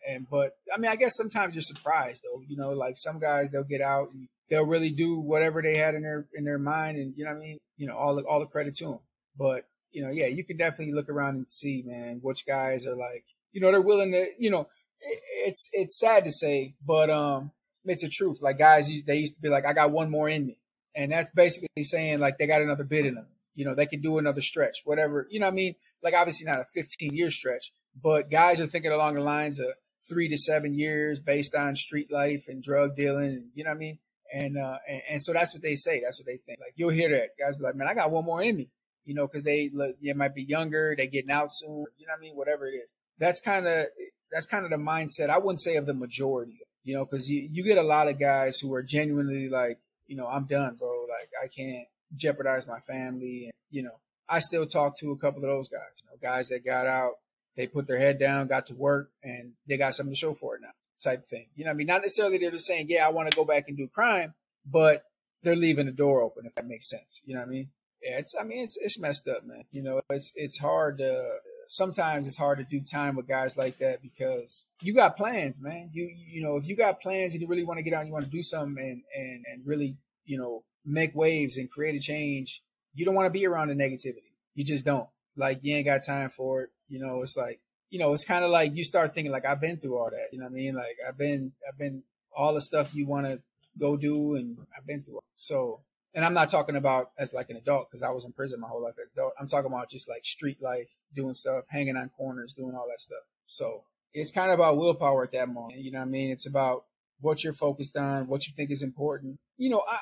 [0.07, 2.41] and but I mean, I guess sometimes you're surprised though.
[2.47, 5.95] You know, like some guys they'll get out and they'll really do whatever they had
[5.95, 7.57] in their in their mind, and you know what I mean.
[7.77, 8.99] You know, all the all the credit to them.
[9.37, 12.95] But you know, yeah, you can definitely look around and see, man, which guys are
[12.95, 14.67] like, you know, they're willing to, you know,
[15.01, 17.51] it's it's sad to say, but um,
[17.85, 18.41] it's a truth.
[18.41, 20.57] Like guys, they used to be like, I got one more in me,
[20.95, 23.27] and that's basically saying like they got another bit in them.
[23.55, 25.27] You know, they can do another stretch, whatever.
[25.29, 27.71] You know, what I mean, like obviously not a 15 year stretch,
[28.01, 29.67] but guys are thinking along the lines of
[30.07, 33.49] three to seven years based on street life and drug dealing.
[33.53, 33.99] You know what I mean?
[34.33, 36.01] And, uh, and, and so that's what they say.
[36.03, 36.59] That's what they think.
[36.59, 38.69] Like you'll hear that guys be like, man, I got one more in me,
[39.09, 40.93] you know, cause they look, they might be younger.
[40.95, 41.85] They getting out soon.
[41.97, 42.35] You know what I mean?
[42.35, 42.93] Whatever it is.
[43.17, 43.87] That's kind of,
[44.31, 45.29] that's kind of the mindset.
[45.29, 48.19] I wouldn't say of the majority, you know, cause you, you get a lot of
[48.19, 51.05] guys who are genuinely like, you know, I'm done, bro.
[51.09, 53.45] Like I can't jeopardize my family.
[53.45, 56.49] And, you know, I still talk to a couple of those guys, you know, guys
[56.49, 57.13] that got out
[57.59, 60.55] they put their head down, got to work, and they got something to show for
[60.55, 60.69] it now,
[61.03, 61.47] type thing.
[61.57, 63.65] You know, I mean, not necessarily they're just saying, yeah, I want to go back
[63.67, 64.33] and do crime,
[64.65, 65.03] but
[65.43, 67.21] they're leaving the door open, if that makes sense.
[67.25, 67.69] You know what I mean?
[68.01, 69.63] Yeah, it's, I mean, it's, it's messed up, man.
[69.71, 71.21] You know, it's, it's hard to,
[71.67, 75.89] sometimes it's hard to do time with guys like that because you got plans, man.
[75.93, 78.07] You, you know, if you got plans and you really want to get out and
[78.07, 81.95] you want to do something and, and, and really, you know, make waves and create
[81.95, 84.31] a change, you don't want to be around the negativity.
[84.55, 85.07] You just don't.
[85.35, 88.43] Like, you ain't got time for it you know, it's like, you know, it's kind
[88.43, 90.27] of like you start thinking like I've been through all that.
[90.31, 90.75] You know what I mean?
[90.75, 92.03] Like I've been, I've been
[92.35, 93.39] all the stuff you want to
[93.79, 95.19] go do, and I've been through.
[95.35, 95.81] So,
[96.15, 98.67] and I'm not talking about as like an adult because I was in prison my
[98.67, 99.33] whole life adult.
[99.39, 103.01] I'm talking about just like street life, doing stuff, hanging on corners, doing all that
[103.01, 103.23] stuff.
[103.45, 105.79] So it's kind of about willpower at that moment.
[105.79, 106.31] You know what I mean?
[106.31, 106.85] It's about
[107.21, 109.37] what you're focused on, what you think is important.
[109.57, 109.99] You know, I,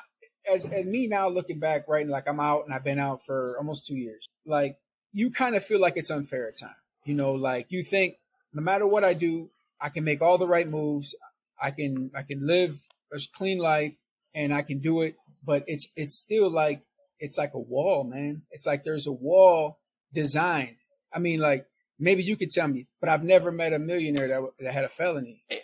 [0.50, 3.56] as as me now looking back, right, like I'm out and I've been out for
[3.58, 4.26] almost two years.
[4.46, 4.78] Like
[5.12, 6.74] you kind of feel like it's unfair at times.
[7.04, 8.16] You know, like you think
[8.52, 11.14] no matter what I do, I can make all the right moves.
[11.60, 12.78] I can I can live
[13.12, 13.96] a clean life
[14.34, 16.82] and I can do it, but it's it's still like
[17.18, 18.42] it's like a wall, man.
[18.50, 19.78] It's like there's a wall
[20.12, 20.76] designed.
[21.12, 21.66] I mean, like
[21.98, 24.88] maybe you could tell me, but I've never met a millionaire that, that had a
[24.88, 25.44] felony.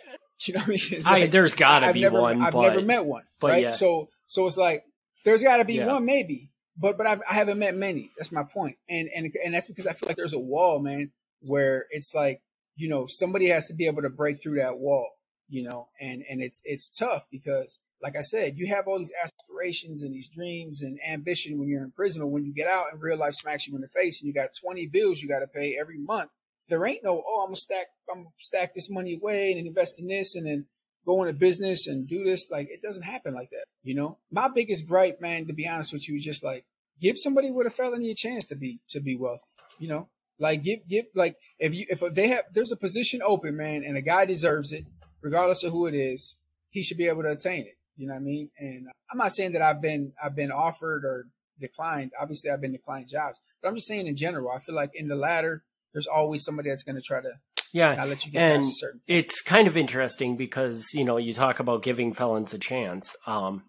[0.45, 1.01] You know what I mean?
[1.01, 2.41] Like, I, there's got to be never, one.
[2.41, 3.23] I've but, never met one.
[3.41, 3.63] right?
[3.63, 3.69] Yeah.
[3.69, 4.83] So so it's like
[5.23, 5.85] there's got to be yeah.
[5.87, 8.11] one, maybe but but I've, I have not met many.
[8.17, 11.11] That's my point, and and and that's because I feel like there's a wall, man,
[11.41, 12.41] where it's like
[12.75, 15.09] you know somebody has to be able to break through that wall,
[15.47, 19.11] you know, and and it's it's tough because like I said, you have all these
[19.23, 22.85] aspirations and these dreams and ambition when you're in prison, but when you get out
[22.91, 25.39] and real life smacks you in the face and you got 20 bills you got
[25.39, 26.29] to pay every month,
[26.69, 29.99] there ain't no oh I'm gonna stack I'm gonna stack this money away and invest
[29.99, 30.67] in this and then
[31.03, 32.47] go into business and do this.
[32.51, 33.65] Like it doesn't happen like that.
[33.81, 36.63] You know, my biggest gripe, man, to be honest with you, is just like
[37.01, 39.41] give somebody with a felony a chance to be to be wealthy.
[39.79, 43.57] You know, like give give like if you if they have there's a position open,
[43.57, 44.85] man, and a guy deserves it,
[45.23, 46.35] regardless of who it is,
[46.69, 47.74] he should be able to attain it.
[47.97, 48.49] You know what I mean?
[48.59, 51.27] And I'm not saying that I've been I've been offered or
[51.59, 52.11] declined.
[52.19, 54.51] Obviously, I've been declined jobs, but I'm just saying in general.
[54.51, 57.31] I feel like in the latter, there's always somebody that's going to try to
[57.71, 58.63] yeah, not let you get and
[59.05, 63.15] it's kind of interesting because you know you talk about giving felons a chance.
[63.27, 63.63] Um,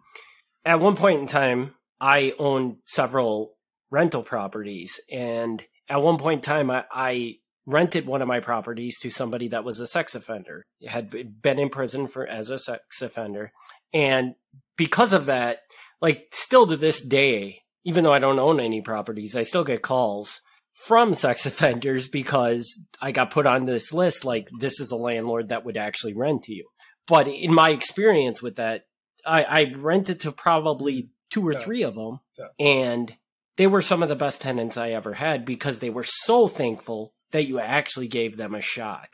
[0.64, 3.56] at one point in time, I owned several
[3.90, 7.34] rental properties, and at one point in time, I, I
[7.66, 11.10] rented one of my properties to somebody that was a sex offender, had
[11.42, 13.50] been in prison for as a sex offender,
[13.92, 14.35] and
[14.77, 15.59] because of that,
[16.01, 19.83] like still to this day, even though I don't own any properties, I still get
[19.83, 20.40] calls
[20.75, 22.68] from sex offenders because
[23.01, 26.44] I got put on this list like this is a landlord that would actually rent
[26.44, 26.66] to you.
[27.07, 28.87] But in my experience with that,
[29.25, 32.49] I, I rented to probably two or so, three of them, so.
[32.59, 33.14] and
[33.57, 37.12] they were some of the best tenants I ever had because they were so thankful
[37.33, 39.09] that you actually gave them a shot.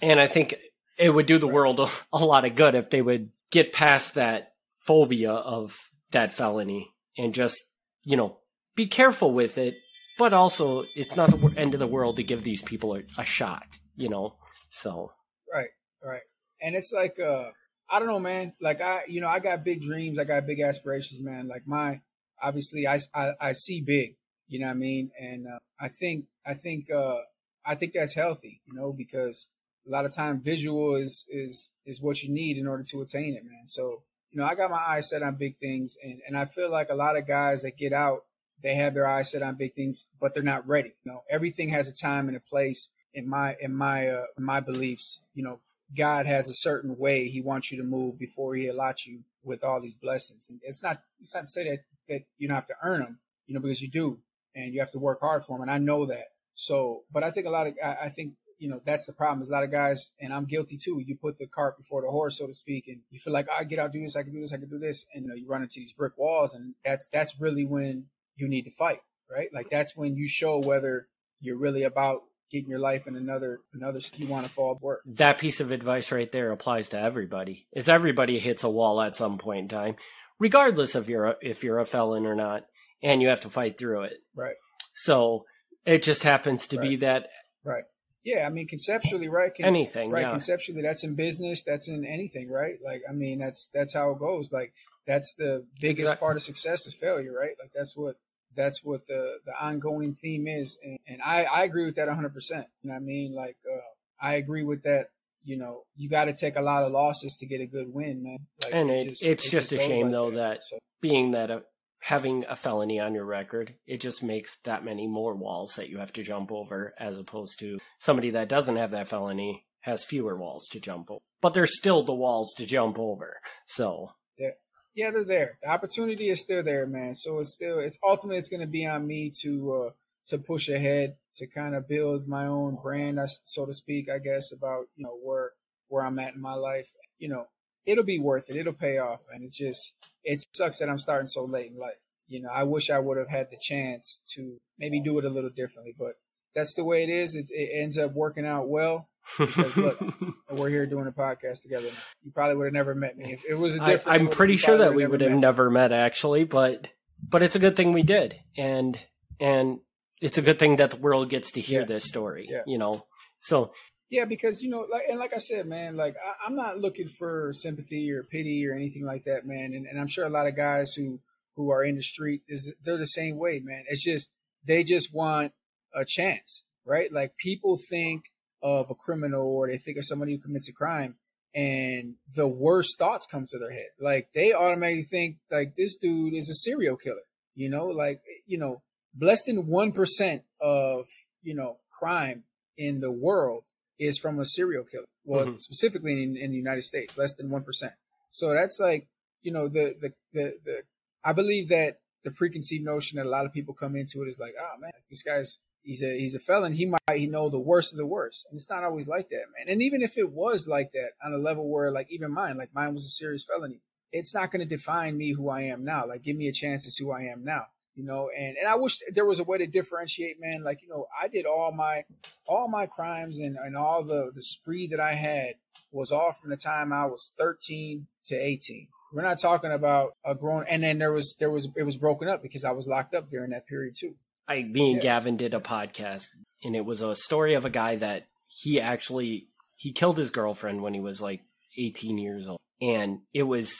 [0.00, 0.54] And I think
[0.98, 4.14] it would do the world a, a lot of good if they would get past
[4.14, 4.52] that
[4.86, 5.76] phobia of
[6.10, 7.62] that felony and just,
[8.02, 8.38] you know,
[8.74, 9.74] be careful with it
[10.18, 13.24] but also it's not the end of the world to give these people a, a
[13.24, 13.64] shot,
[13.96, 14.34] you know.
[14.70, 15.12] So
[15.54, 15.70] right,
[16.04, 16.22] right,
[16.60, 17.44] and it's like uh,
[17.88, 18.52] I don't know, man.
[18.60, 21.48] Like I, you know, I got big dreams, I got big aspirations, man.
[21.48, 22.00] Like my,
[22.42, 24.16] obviously, I I, I see big,
[24.48, 27.18] you know what I mean, and uh, I think I think uh,
[27.64, 29.46] I think that's healthy, you know, because
[29.88, 33.34] a lot of time visual is is is what you need in order to attain
[33.34, 33.66] it, man.
[33.66, 36.70] So you know, I got my eyes set on big things, and and I feel
[36.70, 38.24] like a lot of guys that get out
[38.62, 40.92] they have their eyes set on big things, but they're not ready.
[41.04, 42.88] You know, everything has a time and a place.
[43.14, 45.60] In my in my uh, my beliefs, you know,
[45.96, 49.64] God has a certain way He wants you to move before He allots you with
[49.64, 50.46] all these blessings.
[50.48, 53.18] And it's not it's not to say that that you don't have to earn them,
[53.46, 54.18] you know, because you do,
[54.54, 55.62] and you have to work hard for them.
[55.62, 56.26] And I know that.
[56.54, 59.42] So, but I think a lot of I, I think you know that's the problem.
[59.42, 61.02] Is a lot of guys, and I'm guilty too.
[61.04, 63.64] You put the cart before the horse, so to speak, and you feel like I
[63.64, 65.34] get out, do this, I can do this, I can do this, and you know
[65.34, 69.00] you run into these brick walls, and that's that's really when you need to fight,
[69.30, 69.48] right?
[69.52, 71.08] Like that's when you show whether
[71.40, 75.02] you're really about getting your life in another another ski want to fall work.
[75.06, 77.66] That piece of advice right there applies to everybody.
[77.72, 79.96] Is everybody hits a wall at some point in time,
[80.38, 82.64] regardless of you're if you're a felon or not,
[83.02, 84.14] and you have to fight through it.
[84.34, 84.56] Right.
[84.94, 85.44] So
[85.84, 86.88] it just happens to Right.
[86.88, 87.28] be that
[87.64, 87.84] Right.
[88.30, 89.54] Yeah, I mean conceptually, right?
[89.54, 90.30] Can, anything, right yeah.
[90.38, 92.76] conceptually that's in business that's in anything right?
[92.84, 94.52] Like i mean that's that's how it goes.
[94.58, 94.70] Like
[95.06, 97.56] that's the biggest Exact- part of success is failure right?
[97.62, 98.16] Like that's what
[98.56, 100.76] that's what the the ongoing theme is.
[100.84, 103.34] And, and i i agree with that 100% you know what i mean?
[103.34, 103.80] Like uh
[104.20, 105.04] i agree with that.
[105.44, 108.22] You know you got to take a lot of losses to get a good win
[108.22, 108.38] man.
[108.62, 111.62] Like And it- it's just a shame, like though, that- so Being that a,
[112.00, 115.98] having a felony on your record, it just makes that many more walls that you
[115.98, 120.36] have to jump over, as opposed to somebody that doesn't have that felony has fewer
[120.36, 121.20] walls to jump over.
[121.40, 123.36] But there's still the walls to jump over.
[123.66, 124.50] So yeah
[124.94, 128.48] yeah, they're there the opportunity is still there man so it's still it's ultimately it's
[128.48, 129.90] going to be on me to uh
[130.26, 134.50] to push ahead to kind of build my own brand so to speak i guess
[134.52, 135.52] about you know where
[135.88, 137.46] where i'm at in my life you know
[137.86, 139.92] it'll be worth it it'll pay off and it just
[140.32, 143.16] it sucks that i'm starting so late in life you know i wish i would
[143.18, 146.14] have had the chance to maybe do it a little differently but
[146.54, 149.98] that's the way it is it, it ends up working out well Because look,
[150.50, 151.90] we're here doing a podcast together
[152.22, 154.56] you probably would have never met me if it was a I, different I'm pretty
[154.56, 156.88] sure that we would have never met actually, but
[157.22, 158.98] but it's a good thing we did, and
[159.40, 159.80] and
[160.22, 161.86] it's a good thing that the world gets to hear Yeah.
[161.86, 162.46] this story.
[162.48, 162.62] Yeah.
[162.66, 163.04] You know,
[163.40, 163.72] so
[164.10, 167.08] Yeah, because you know, like and like I said, man, like I, I'm not looking
[167.08, 169.72] for sympathy or pity or anything like that, man.
[169.74, 171.20] And, and I'm sure a lot of guys who
[171.56, 173.84] who are in the street is they're the same way, man.
[173.88, 174.30] It's just
[174.66, 175.52] they just want
[175.94, 177.12] a chance, right?
[177.12, 181.16] Like people think of a criminal or they think of somebody who commits a crime,
[181.54, 183.88] and the worst thoughts come to their head.
[184.00, 187.26] Like they automatically think like this dude is a serial killer.
[187.54, 188.80] You know, like you know,
[189.20, 191.08] less than one percent of
[191.42, 192.44] you know crime
[192.78, 193.64] in the world
[193.98, 195.04] is from a serial killer.
[195.24, 195.60] Well, Mhm.
[195.60, 197.92] specifically in, in the United States, less than one percent.
[198.30, 199.08] So that's like,
[199.42, 200.82] you know, the, the the the
[201.24, 204.38] I believe that the preconceived notion that a lot of people come into it is
[204.38, 206.72] like, oh man, this guy's he's a he's a felon.
[206.74, 209.44] He might he know the worst of the worst, and it's not always like that,
[209.56, 209.68] man.
[209.68, 212.74] And even if it was like that on a level where like even mine, like
[212.74, 213.80] mine was a serious felony,
[214.12, 216.06] it's not going to define me who I am now.
[216.06, 217.66] Like give me a chance to see who I am now.
[217.98, 220.62] You know, and, and I wish there was a way to differentiate, man.
[220.62, 222.04] Like, you know, I did all my
[222.46, 225.54] all my crimes and, and all the, the spree that I had
[225.90, 228.86] was all from the time I was 13 to 18.
[229.12, 232.28] We're not talking about a grown and then there was there was it was broken
[232.28, 234.14] up because I was locked up during that period too.
[234.46, 235.02] I me and Yeah.
[235.02, 236.26] Gavin did a podcast
[236.62, 240.82] and it was a story of a guy that he actually he killed his girlfriend
[240.82, 241.40] when he was like
[241.76, 243.74] 18 years old and it was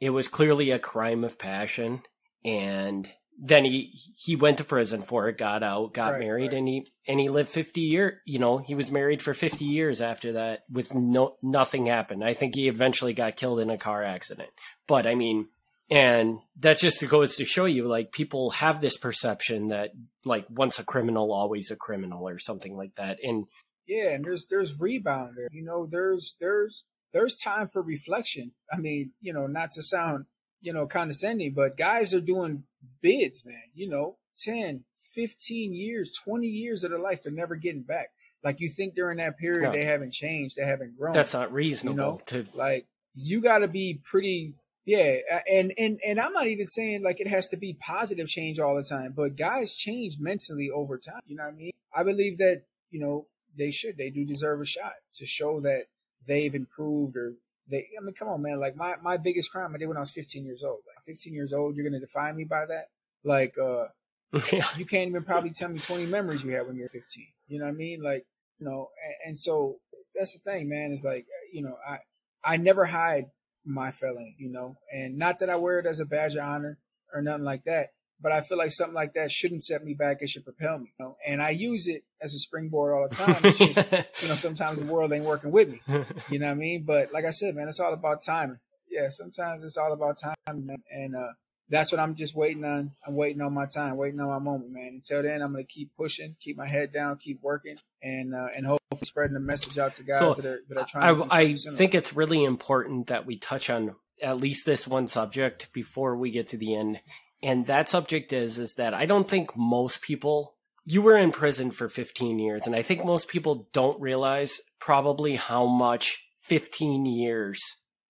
[0.00, 2.00] it was clearly a crime of passion
[2.44, 3.08] and
[3.40, 6.58] then he he went to prison for it got out got Right, married right.
[6.58, 10.00] and he and he lived 50 year you know he was married for 50 years
[10.00, 14.02] after that with no nothing happened i think he eventually got killed in a car
[14.02, 14.50] accident
[14.88, 15.46] but i mean
[15.90, 19.90] and that just goes to show you like people have this perception that
[20.24, 23.46] like once a criminal always a criminal or something like that and
[23.86, 25.48] Yeah, and there's there's rebound there.
[25.50, 28.52] You know, there's there's there's time for reflection.
[28.70, 30.26] I mean, you know, not to sound,
[30.60, 32.64] you know, condescending, but guys are doing
[33.00, 33.62] bids, man.
[33.74, 38.10] You know, 10, 15 years, 20 years of their life they're never getting back.
[38.44, 41.12] Like you think during that period they haven't changed, they haven't grown.
[41.12, 45.16] that's not reasonable you know, to like you got to be pretty yeah
[45.50, 48.76] and and and i'm not even saying like it has to be positive change all
[48.76, 52.38] the time but guys change mentally over time you know what i mean i believe
[52.38, 53.26] that you know
[53.58, 55.82] they should they do deserve a shot to show that
[56.26, 57.34] they've improved or
[57.70, 58.60] they i mean come on man.
[58.60, 60.80] Like my my biggest crime i did when i was 15 years old.
[60.86, 62.86] Like 15 years old you're gonna define me by that?
[63.24, 63.86] Like uh
[64.76, 67.64] you can't even probably tell me 20 memories you had when you're 15 you know
[67.64, 68.02] what i mean?
[68.02, 68.26] Like
[68.58, 69.76] you know and, and so
[70.14, 71.98] that's the thing man is like you know i
[72.44, 73.26] i never hide
[73.64, 74.76] my felony you know?
[74.92, 76.78] And not that i wear it as a badge of honor
[77.12, 77.90] or nothing like that
[78.20, 80.92] but i feel like something like that shouldn't set me back it should propel me
[80.98, 83.76] you know and i use it as a springboard all the time it's just
[84.22, 85.80] you know sometimes the world ain't working with me
[86.30, 88.58] you know what i mean but like i said man it's all about timing
[88.90, 90.82] yeah sometimes it's all about timing man.
[90.90, 91.32] and uh
[91.70, 92.92] that's what I'm just waiting on.
[93.06, 94.92] I'm waiting on my time, waiting on my moment, man.
[94.94, 98.66] Until then, I'm gonna keep pushing, keep my head down, keep working, and uh, and
[98.66, 101.16] hopefully spreading the message out to guys So, that are that are trying.
[101.16, 104.88] to do I, I think it's really important that we touch on at least this
[104.88, 107.00] one subject before we get to the end.
[107.42, 111.70] And that subject is is that I don't think most people you were in prison
[111.70, 117.60] for 15 years, and I think most people don't realize probably how much 15 years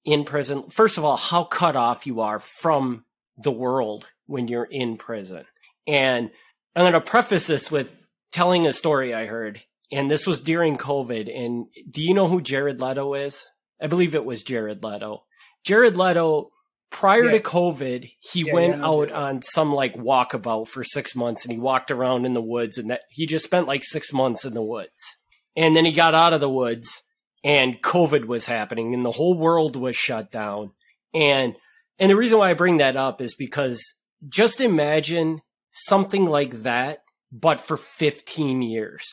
[0.05, 0.71] in prison.
[0.71, 3.05] First of all, how cut off you are from
[3.37, 5.45] the world when you're in prison.
[5.87, 6.31] And
[6.77, 7.91] I'm going to preface this with
[8.31, 9.61] telling a story I heard,
[9.91, 11.35] and this was during COVID.
[11.35, 13.43] And do you know who Jared Leto is?
[13.83, 15.25] I believe it was Jared Leto.
[15.65, 16.51] Jared Leto
[16.91, 17.33] prior yeah.
[17.33, 21.53] to COVID, he yeah, went yeah, out on some like walkabout for six months and
[21.53, 24.55] he walked around in the woods and that he just spent like six months in
[24.55, 25.17] the woods.
[25.57, 27.03] And then he got out of the woods
[27.45, 30.73] and COVID was happening and the whole world was shut down.
[31.15, 31.57] And
[31.99, 33.83] and the reason why I bring that up is because
[34.29, 35.41] just imagine
[35.73, 39.05] something like that, but for 15 years.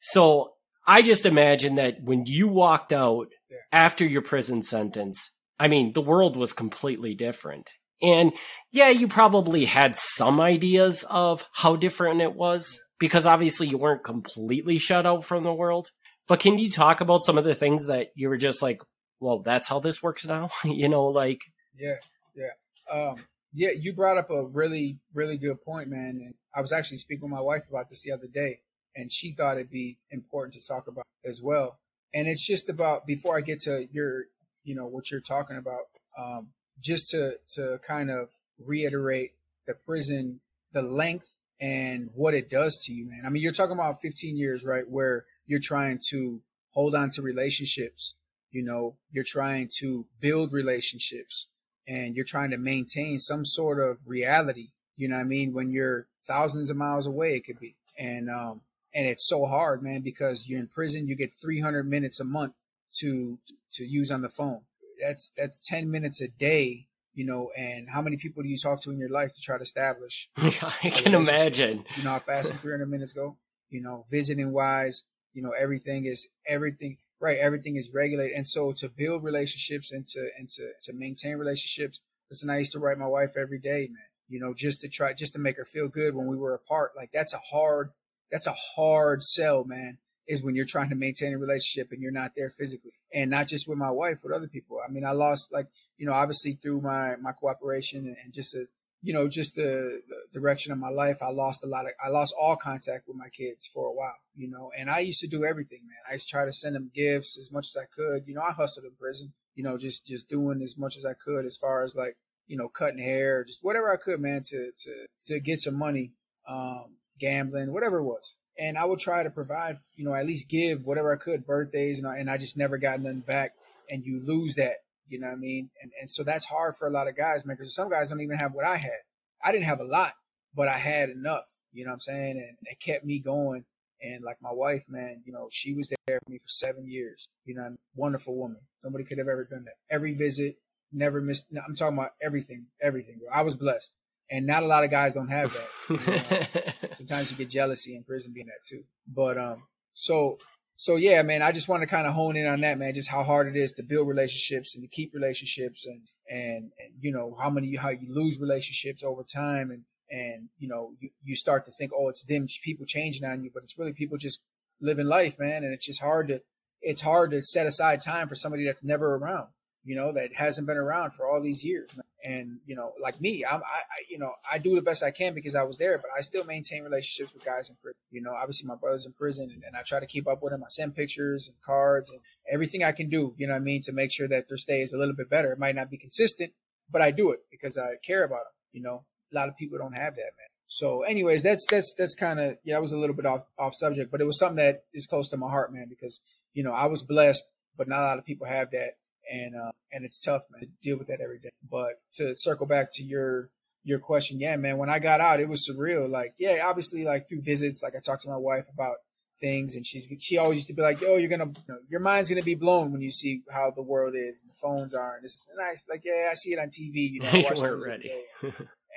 [0.00, 0.54] So
[0.86, 3.28] I just imagine that when you walked out
[3.70, 5.30] after your prison sentence,
[5.62, 7.70] I mean, the world was completely different.
[8.02, 8.32] And
[8.72, 14.02] yeah, you probably had some ideas of how different it was because obviously you weren't
[14.02, 15.90] completely shut out from the world.
[16.26, 18.82] But can you talk about some of the things that you were just like,
[19.20, 20.50] well, that's how this works now?
[20.64, 21.38] you know, like.
[21.78, 21.98] Yeah,
[22.34, 22.92] yeah.
[22.92, 26.18] Um, yeah, you brought up a really, really good point, man.
[26.24, 28.62] And I was actually speaking with my wife about this the other day,
[28.96, 31.78] and she thought it'd be important to talk about as well.
[32.12, 34.24] And it's just about before I get to your
[34.64, 35.88] you know what you're talking about.
[36.18, 36.48] Um,
[36.80, 39.32] just to to kind of reiterate
[39.66, 40.40] the prison,
[40.72, 41.28] the length
[41.60, 43.22] and what it does to you, man.
[43.24, 44.88] I mean, you're talking about 15 years, right?
[44.88, 46.40] Where you're trying to
[46.70, 48.14] hold on to relationships.
[48.50, 51.46] You know, you're trying to build relationships
[51.86, 54.70] and you're trying to maintain some sort of reality.
[54.96, 55.52] You know what I mean?
[55.52, 57.76] When you're thousands of miles away, it could be.
[57.98, 58.62] And, um,
[58.94, 62.54] and it's so hard, man, because you're in prison, you get 300 minutes a month
[63.00, 63.38] to
[63.74, 64.62] to use on the phone.
[65.00, 67.50] That's that's ten minutes a day, you know.
[67.56, 70.28] And how many people do you talk to in your life to try to establish?
[70.36, 71.84] I can imagine.
[71.96, 73.36] You know how fast 300 minutes go.
[73.70, 77.38] You know, visiting wise, you know everything is everything right.
[77.38, 82.00] Everything is regulated, and so to build relationships and to and to to maintain relationships.
[82.30, 84.08] Listen, I used to write my wife every day, man.
[84.28, 86.92] You know, just to try, just to make her feel good when we were apart.
[86.96, 87.90] Like that's a hard,
[88.30, 89.98] that's a hard sell, man
[90.28, 92.92] is when you're trying to maintain a relationship and you're not there physically.
[93.14, 94.78] And not just with my wife with other people.
[94.86, 95.66] I mean i lost like
[95.98, 98.64] you know obviously through my my cooperation and, just a
[99.02, 102.08] you know just the, the, direction of my life i lost a lot of i
[102.08, 104.70] lost all contact with my kids for a while you know.
[104.78, 105.96] And i used to do everything man.
[106.08, 108.26] I used to try to send them gifts as much as i could.
[108.26, 111.12] You know i hustled in prison you know just just doing as much as i
[111.12, 112.16] could as far as like
[112.46, 116.12] you know cutting hair just whatever i could man to to to get some money
[116.48, 120.48] um gambling whatever it was and I would try to provide, you know, at least
[120.48, 123.54] give whatever I could, birthdays, and I, and I just never got nothing back.
[123.90, 124.76] And you lose that,
[125.08, 125.68] you know what I mean?
[125.82, 128.20] And and so that's hard for a lot of guys, man, because some guys don't
[128.20, 129.00] even have what I had.
[129.44, 130.12] I didn't have a lot,
[130.54, 132.36] but I had enough, you know what I'm saying?
[132.36, 133.64] And it kept me going.
[134.00, 137.28] And like my wife, man, you know, she was there for me for seven years.
[137.44, 138.60] You know, wonderful woman.
[138.84, 139.74] Nobody could have ever done that.
[139.94, 140.56] Every visit,
[140.92, 141.46] never missed.
[141.66, 143.18] I'm talking about everything, everything.
[143.32, 143.92] I was blessed
[144.30, 145.68] and not a lot of guys don't have that.
[145.88, 146.92] You know?
[146.94, 148.84] Sometimes you get jealousy in prison being that too.
[149.06, 149.62] But um,
[149.94, 150.38] so
[150.76, 152.94] so yeah, man, I just want to kind of hone in on that, man.
[152.94, 156.94] Just how hard it is to build relationships and to keep relationships, and and, and
[157.00, 161.10] you know how many how you lose relationships over time, and and you know you,
[161.22, 164.18] you start to think, oh, it's them people changing on you, but it's really people
[164.18, 164.40] just
[164.80, 165.62] living life, man.
[165.64, 166.40] And it's just hard to
[166.80, 169.48] it's hard to set aside time for somebody that's never around
[169.84, 171.90] you know, that hasn't been around for all these years.
[172.24, 175.10] And, you know, like me, I'm, I, I, you know, I do the best I
[175.10, 177.98] can because I was there, but I still maintain relationships with guys in prison.
[178.10, 180.52] You know, obviously my brother's in prison and, and I try to keep up with
[180.52, 182.20] him I send pictures and cards and
[182.50, 184.92] everything I can do, you know I mean, to make sure that their stay is
[184.92, 185.52] a little bit better.
[185.52, 186.52] It might not be consistent,
[186.90, 188.52] but I do it because I care about them.
[188.72, 190.48] You know, a lot of people don't have that, man.
[190.68, 193.74] So, anyways, that's that's that's kind of yeah, I was a little bit off off
[193.74, 196.20] subject, but it was something that is close to my heart, man, because
[196.54, 197.44] you know I was blessed,
[197.76, 198.96] but not a lot of people have that
[199.32, 201.50] and uh, and it's tough, man, to deal with that every day.
[201.68, 203.48] But to circle back to your
[203.82, 206.08] your question, yeah, man, when I got out, it was surreal.
[206.08, 208.96] Like, yeah, obviously, like through visits, like I talked to my wife about
[209.40, 212.00] things, and she's she always used to be like, "Yo, you're gonna, you know, your
[212.00, 215.16] mind's gonna be blown when you see how the world is and the phones are."
[215.16, 217.10] And this is nice, like, yeah, I see it on TV.
[217.10, 218.12] You know, I you weren't ready.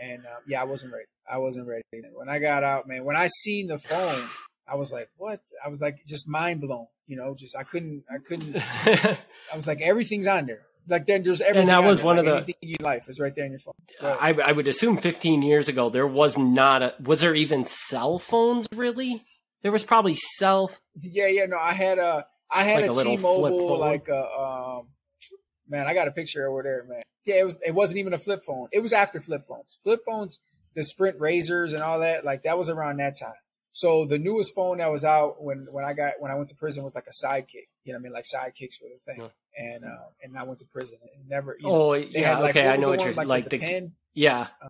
[0.02, 1.06] and uh, yeah, I wasn't ready.
[1.32, 1.84] I wasn't ready.
[2.14, 4.28] When I got out, man, when I seen the phone,
[4.68, 6.88] I was like, "What?" I was like, just mind blown.
[7.08, 8.58] You know, just I couldn't, I couldn't.
[8.86, 10.64] I was like, everything's on there.
[10.88, 11.62] Like then there's everything.
[11.62, 13.60] And that was one like of the in your life is right there in your
[13.60, 13.74] phone.
[14.02, 16.94] I, I would assume 15 years ago there was not a.
[17.02, 19.24] Was there even cell phones really?
[19.64, 20.72] There was probably cell.
[21.02, 21.46] Yeah, yeah.
[21.46, 22.26] No, I had a.
[22.52, 24.28] I had like a, a T-Mobile, like a.
[24.30, 24.88] Um,
[25.68, 27.02] man, I got a picture over there, man.
[27.26, 27.58] Yeah, it was.
[27.66, 28.68] It wasn't even a flip phone.
[28.72, 29.80] It was after flip phones.
[29.84, 30.40] Flip phones,
[30.76, 33.34] the Sprint Razors and all that, like that was around that time.
[33.76, 36.56] So the newest phone that was out when when I got when I went to
[36.56, 37.68] prison was like a sidekick.
[37.84, 38.14] You know what I mean?
[38.14, 39.20] Like sidekicks were the thing.
[39.20, 39.28] Yeah.
[39.58, 41.58] And uh, and I went to prison and never.
[41.60, 43.28] You know, oh yeah, like, okay, I know what you're like.
[43.28, 43.92] like the, the pen.
[44.14, 44.48] Yeah.
[44.64, 44.70] Uh,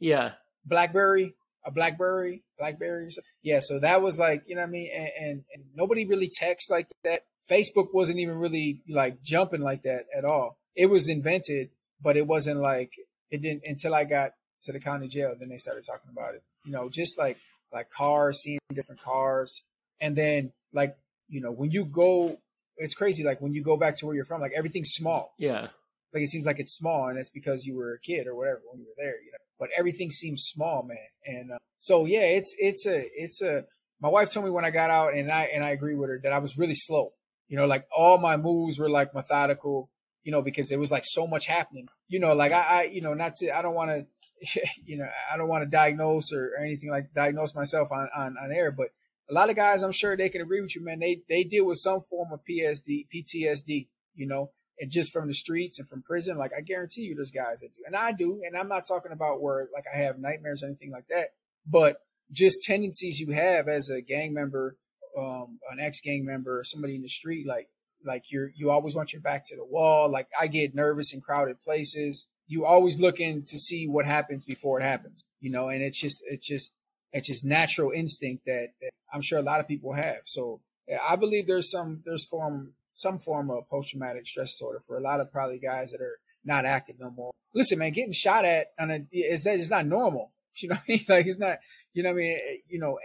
[0.00, 0.32] yeah.
[0.66, 3.14] BlackBerry, a BlackBerry, BlackBerry.
[3.42, 4.90] Yeah, so that was like, you know what I mean?
[4.92, 7.22] And, and, and nobody really texts like that.
[7.48, 10.58] Facebook wasn't even really like jumping like that at all.
[10.74, 11.70] It was invented,
[12.02, 12.90] but it wasn't like
[13.30, 14.32] it didn't until I got
[14.64, 15.32] to the county jail.
[15.38, 16.42] Then they started talking about it.
[16.64, 17.38] You know, just like
[17.72, 19.62] like cars, seeing different cars,
[20.00, 20.96] and then like
[21.28, 22.38] you know when you go,
[22.76, 23.24] it's crazy.
[23.24, 25.34] Like when you go back to where you're from, like everything's small.
[25.38, 25.68] Yeah.
[26.12, 28.60] Like it seems like it's small, and it's because you were a kid or whatever
[28.70, 29.14] when you were there.
[29.24, 30.98] You know, but everything seems small, man.
[31.24, 33.64] And uh, so yeah, it's it's a it's a.
[34.00, 36.20] My wife told me when I got out, and I and I agree with her
[36.22, 37.12] that I was really slow.
[37.48, 39.88] You know, like all my moves were like methodical.
[40.24, 41.88] You know, because it was like so much happening.
[42.08, 44.06] You know, like I, I you know, not to I don't want to.
[44.84, 48.36] You know, I don't want to diagnose or, or anything like diagnose myself on, on
[48.36, 48.88] on air, but
[49.30, 50.98] a lot of guys, I'm sure they can agree with you, man.
[50.98, 53.88] They they deal with some form of PSD, PTSD.
[54.14, 57.30] You know, and just from the streets and from prison, like I guarantee you, there's
[57.30, 58.42] guys that do, and I do.
[58.44, 61.28] And I'm not talking about where like I have nightmares or anything like that,
[61.66, 61.98] but
[62.30, 64.76] just tendencies you have as a gang member,
[65.16, 67.68] um, an ex gang member, somebody in the street, like
[68.04, 70.10] like you're you always want your back to the wall.
[70.10, 72.26] Like I get nervous in crowded places.
[72.52, 75.68] You always looking to see what happens before it happens, you know.
[75.68, 76.72] And it's just it's just
[77.12, 80.22] it's just natural instinct that, that I'm sure a lot of people have.
[80.24, 80.60] So
[81.08, 85.02] I believe there's some there's form some form of post traumatic stress disorder for a
[85.02, 87.32] lot of probably guys that are not active no more.
[87.54, 90.32] Listen, man, getting shot at on a is that is not normal.
[90.54, 91.06] You know I mean?
[91.08, 91.58] Like it's not.
[91.94, 92.36] You know I mean?
[92.36, 92.98] Eh, you know,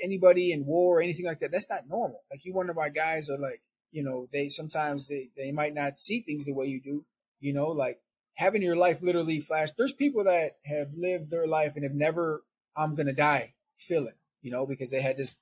[0.00, 1.50] anybody in war or anything like that.
[1.50, 2.20] That's not normal.
[2.30, 5.98] Like you wonder why guys are like, you know, they sometimes they they might not
[5.98, 7.04] see things the way you do.
[7.40, 7.98] You know, like
[8.34, 9.70] having your life literally flash.
[9.76, 12.42] There's people that have lived their life and have never,
[12.76, 14.14] I'm gonna die feeling.
[14.42, 15.34] You know, because they had this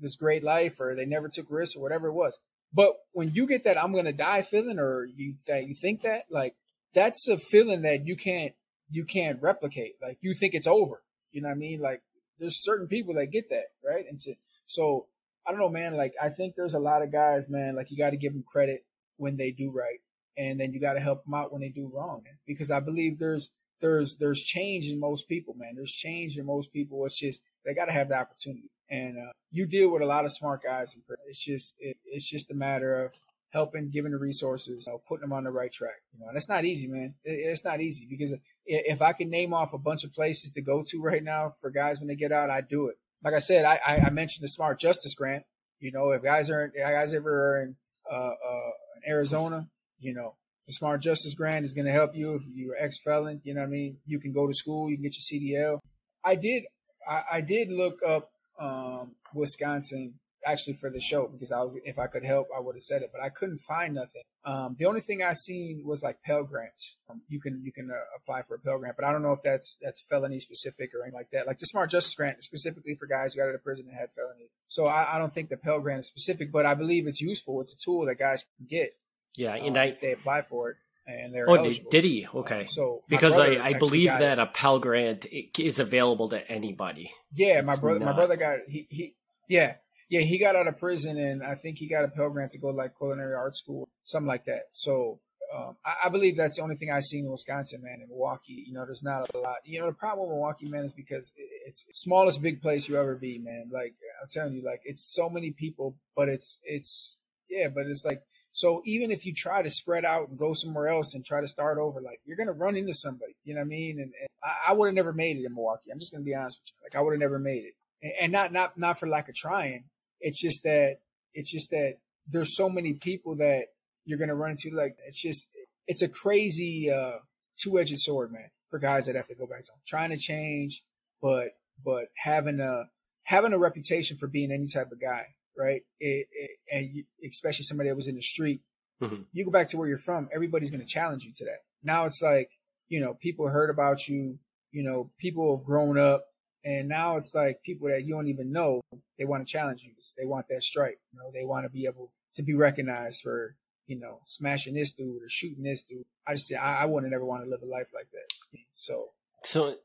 [0.00, 2.38] this great life or they never took risks or whatever it was.
[2.72, 6.24] But when you get that I'm gonna die feeling, or you that you think that,
[6.30, 6.54] like
[6.94, 8.54] that's a feeling that you can't
[8.90, 9.96] you can't replicate.
[10.00, 11.02] Like you think it's over.
[11.32, 11.80] You know what I mean?
[11.80, 12.02] Like
[12.38, 14.04] there's certain people that get that, right?
[14.08, 14.34] And to,
[14.66, 15.06] so
[15.46, 15.96] I don't know, man.
[15.96, 17.76] Like I think there's a lot of guys, man.
[17.76, 18.84] Like you got to give them credit
[19.16, 20.00] when they do right,
[20.36, 22.22] and then you got to help them out when they do wrong.
[22.24, 22.34] Man.
[22.46, 25.74] Because I believe there's there's there's change in most people, man.
[25.76, 27.04] There's change in most people.
[27.06, 30.24] It's just they got to have the opportunity and uh, you deal with a lot
[30.24, 30.94] of smart guys.
[31.28, 33.12] It's just it, it's just a matter of
[33.50, 36.02] helping, giving the resources, you know, putting them on the right track.
[36.12, 37.14] You know, and it's not easy, man.
[37.24, 38.32] It, it's not easy because
[38.64, 41.70] if I can name off a bunch of places to go to right now for
[41.70, 42.96] guys when they get out, I do it.
[43.24, 45.44] Like I said, I, I, mentioned the Smart Justice Grant.
[45.80, 47.76] You know, if guys are guys ever are in
[48.10, 48.70] uh, uh,
[49.08, 49.68] Arizona,
[49.98, 50.34] you know,
[50.66, 53.40] the Smart Justice Grant is going to help you if you're ex felon.
[53.44, 53.98] You know what I mean?
[54.04, 55.78] You can go to school, you can get your CDL.
[56.24, 56.64] I did
[57.08, 58.30] I, I did look up
[58.60, 62.74] um, Wisconsin actually for the show because I was if I could help I would
[62.74, 64.22] have said it, but I couldn't find nothing.
[64.44, 66.96] Um, the only thing I seen was like Pell Grants.
[67.10, 69.32] Um, you can you can uh, apply for a Pell Grant, but I don't know
[69.32, 71.46] if that's that's felony specific or anything like that.
[71.46, 73.96] Like the Smart Justice Grant is specifically for guys who got out of prison and
[73.96, 74.48] had felony.
[74.68, 77.60] So I, I, don't think the Pell Grant is specific, but I believe it's useful.
[77.60, 78.94] It's a tool that guys can get.
[79.36, 80.76] Yeah, and um, I, if they apply for it
[81.06, 81.90] and they're oh eligible.
[81.90, 84.42] did he okay um, so because I, I believe that it.
[84.42, 85.26] a Pell Grant
[85.56, 87.12] is available to anybody.
[87.32, 88.06] Yeah, my brother not...
[88.06, 89.14] my brother got he he
[89.48, 89.74] yeah
[90.08, 92.58] yeah he got out of prison and I think he got a Pell Grant to
[92.58, 94.64] go like culinary art school something like that.
[94.72, 95.20] So
[95.54, 98.00] um, I, I, believe that's the only thing I've seen in Wisconsin, man.
[98.02, 99.56] In Milwaukee, you know, there's not a lot.
[99.64, 101.30] You know, the problem with Milwaukee, man, is because
[101.66, 103.70] it's smallest big place you ever be, man.
[103.72, 107.18] Like I'm telling you, like it's so many people, but it's it's
[107.48, 108.22] yeah, but it's like
[108.56, 111.46] so even if you try to spread out and go somewhere else and try to
[111.46, 113.36] start over, like you're gonna run into somebody.
[113.44, 114.00] You know what I mean?
[114.00, 115.90] And, and I, I would have never made it in Milwaukee.
[115.92, 116.74] I'm just gonna be honest with you.
[116.82, 119.34] Like I would have never made it, and, and not not not for lack of
[119.34, 119.84] trying.
[120.22, 121.00] It's just that
[121.34, 121.96] it's just that
[122.26, 123.64] there's so many people that
[124.06, 124.70] you're gonna run into.
[124.70, 125.46] Like it's just
[125.86, 127.18] it's a crazy uh,
[127.58, 130.82] two edged sword, man, for guys that have to go back to trying to change,
[131.20, 131.48] but
[131.84, 132.84] but having a
[133.24, 135.26] having a reputation for being any type of guy
[135.58, 135.82] right?
[136.00, 138.60] It, it, and you, especially somebody that was in the street,
[139.02, 139.22] mm-hmm.
[139.32, 141.60] you go back to where you're from, everybody's going to challenge you to that.
[141.82, 142.50] Now it's like,
[142.88, 144.38] you know, people heard about you,
[144.72, 146.24] you know, people have grown up,
[146.64, 148.80] and now it's like people that you don't even know,
[149.18, 149.92] they want to challenge you.
[150.18, 150.98] They want that stripe.
[151.12, 154.90] You know, they want to be able to be recognized for, you know, smashing this
[154.90, 156.04] dude or shooting this dude.
[156.26, 158.58] I just, I, I wouldn't ever want to live a life like that.
[158.74, 159.10] So,
[159.44, 159.76] so,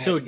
[0.00, 0.20] so,